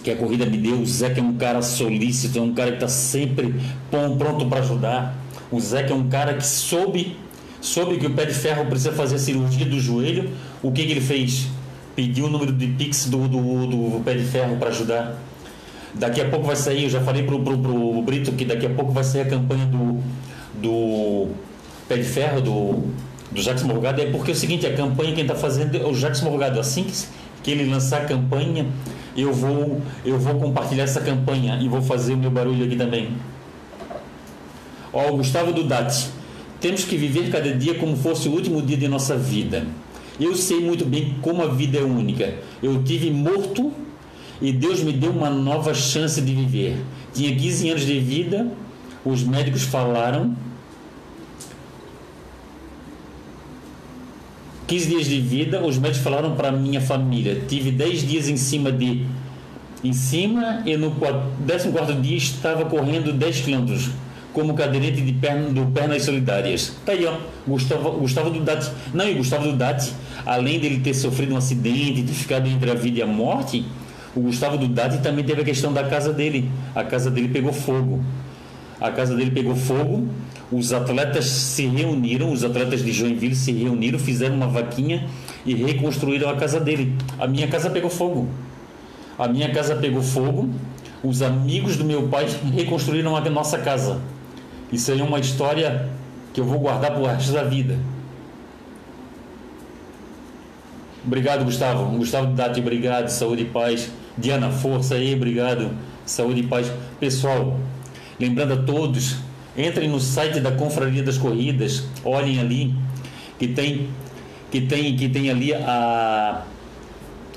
[0.02, 0.80] que a corrida me deu.
[0.80, 3.54] O Zeca é um cara solícito, é um cara que está sempre
[3.90, 5.16] pronto para ajudar.
[5.50, 7.16] O Zeca é um cara que soube
[7.60, 10.30] soube que o pé de ferro precisa fazer a cirurgia do joelho.
[10.62, 11.48] O que, que ele fez?
[11.94, 15.18] Pediu o número de Pix do, do, do pé de ferro para ajudar.
[15.94, 18.70] Daqui a pouco vai sair, eu já falei pro, pro, pro Brito que daqui a
[18.70, 20.00] pouco vai sair a campanha do,
[20.54, 21.28] do
[21.88, 22.84] pé de ferro do,
[23.32, 25.92] do Jacques Morgado é porque é o seguinte, a campanha quem está fazendo é o
[25.92, 26.60] Jacques Morgado.
[26.60, 26.92] Assim que,
[27.42, 28.66] que ele lançar campanha,
[29.16, 33.10] eu vou, eu vou compartilhar essa campanha e vou fazer o meu barulho aqui também.
[34.92, 36.08] Ó, Gustavo Dudati.
[36.60, 39.66] Temos que viver cada dia como fosse o último dia de nossa vida.
[40.20, 42.34] Eu sei muito bem como a vida é única.
[42.62, 43.72] Eu tive morto
[44.42, 46.76] e Deus me deu uma nova chance de viver.
[47.14, 48.46] Tinha 15 anos de vida,
[49.04, 50.36] os médicos falaram
[54.70, 57.42] 15 dias de vida, os médicos falaram para minha família.
[57.48, 59.04] Tive 10 dias em cima de.
[59.82, 63.90] Em cima e no 14 dia estava correndo 10 quilômetros
[64.32, 66.76] como cadeirante de perna, do Pernas Solidárias.
[66.86, 67.16] Tá aí, ó.
[67.48, 68.70] Gustavo, Gustavo Dudati.
[68.94, 69.92] Não, e Gustavo Dudati,
[70.24, 73.64] além dele ter sofrido um acidente, ter ficado entre a vida e a morte,
[74.14, 76.48] o Gustavo Dudati também teve a questão da casa dele.
[76.76, 78.04] A casa dele pegou fogo.
[78.80, 80.08] A casa dele pegou fogo
[80.52, 85.06] os atletas se reuniram, os atletas de Joinville se reuniram, fizeram uma vaquinha
[85.46, 86.96] e reconstruíram a casa dele.
[87.18, 88.28] A minha casa pegou fogo.
[89.16, 90.50] A minha casa pegou fogo.
[91.04, 94.00] Os amigos do meu pai reconstruíram a nossa casa.
[94.72, 95.88] Isso aí é uma história
[96.34, 97.78] que eu vou guardar pro resto da vida.
[101.06, 101.96] Obrigado, Gustavo.
[101.96, 103.08] Gustavo Dati, obrigado.
[103.08, 103.88] Saúde e paz.
[104.18, 105.70] Diana, força aí, obrigado.
[106.04, 106.70] Saúde e paz.
[106.98, 107.56] Pessoal,
[108.20, 109.16] lembrando a todos
[109.56, 112.74] Entrem no site da Confraria das Corridas, olhem ali
[113.38, 113.88] que tem
[114.50, 116.44] que tem que tem ali a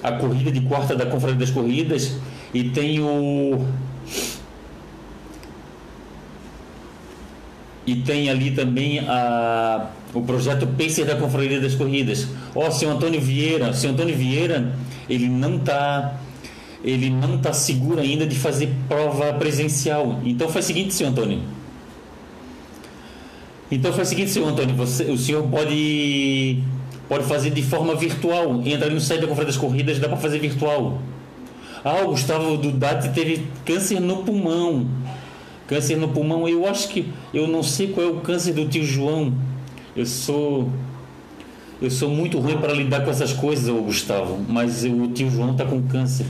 [0.02, 2.18] a corrida de quarta da Confraria das Corridas
[2.54, 3.66] e tem o
[7.86, 12.28] e tem ali também a, o projeto Pacer da Confraria das Corridas.
[12.56, 14.74] Ó, oh, seu Antônio Vieira, seu Antônio Vieira,
[15.10, 16.18] ele não está
[16.84, 20.20] ele não tá seguro ainda de fazer prova presencial.
[20.24, 21.42] Então faz o seguinte, seu Antônio,
[23.74, 26.60] então foi o seguinte, senhor Antônio, você, o senhor pode,
[27.10, 28.62] pode fazer de forma virtual.
[28.64, 31.00] Entra no site da Conferência das Corridas, dá para fazer virtual.
[31.84, 34.86] Ah, o Gustavo Dudati teve câncer no pulmão.
[35.68, 37.12] Câncer no pulmão, eu acho que.
[37.34, 39.34] Eu não sei qual é o câncer do tio João.
[39.96, 40.70] Eu sou.
[41.82, 44.40] Eu sou muito ruim para lidar com essas coisas, Gustavo.
[44.48, 46.26] Mas o tio João está com câncer.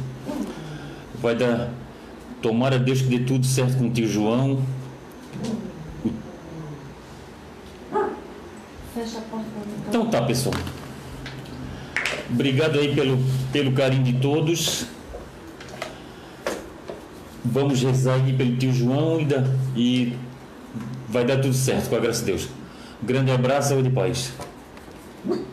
[1.21, 1.69] Vai dar.
[2.41, 4.61] Tomara Deus que dê tudo certo com o tio João.
[8.93, 9.45] Fecha a porta.
[9.87, 10.55] Então tá, pessoal.
[12.29, 13.17] Obrigado aí pelo,
[13.51, 14.85] pelo carinho de todos.
[17.45, 19.43] Vamos rezar aí pelo tio João e, da,
[19.75, 20.13] e
[21.07, 22.49] vai dar tudo certo, com a graça de Deus.
[23.01, 24.33] Um grande abraço, saúde e paz.
[25.25, 25.52] you.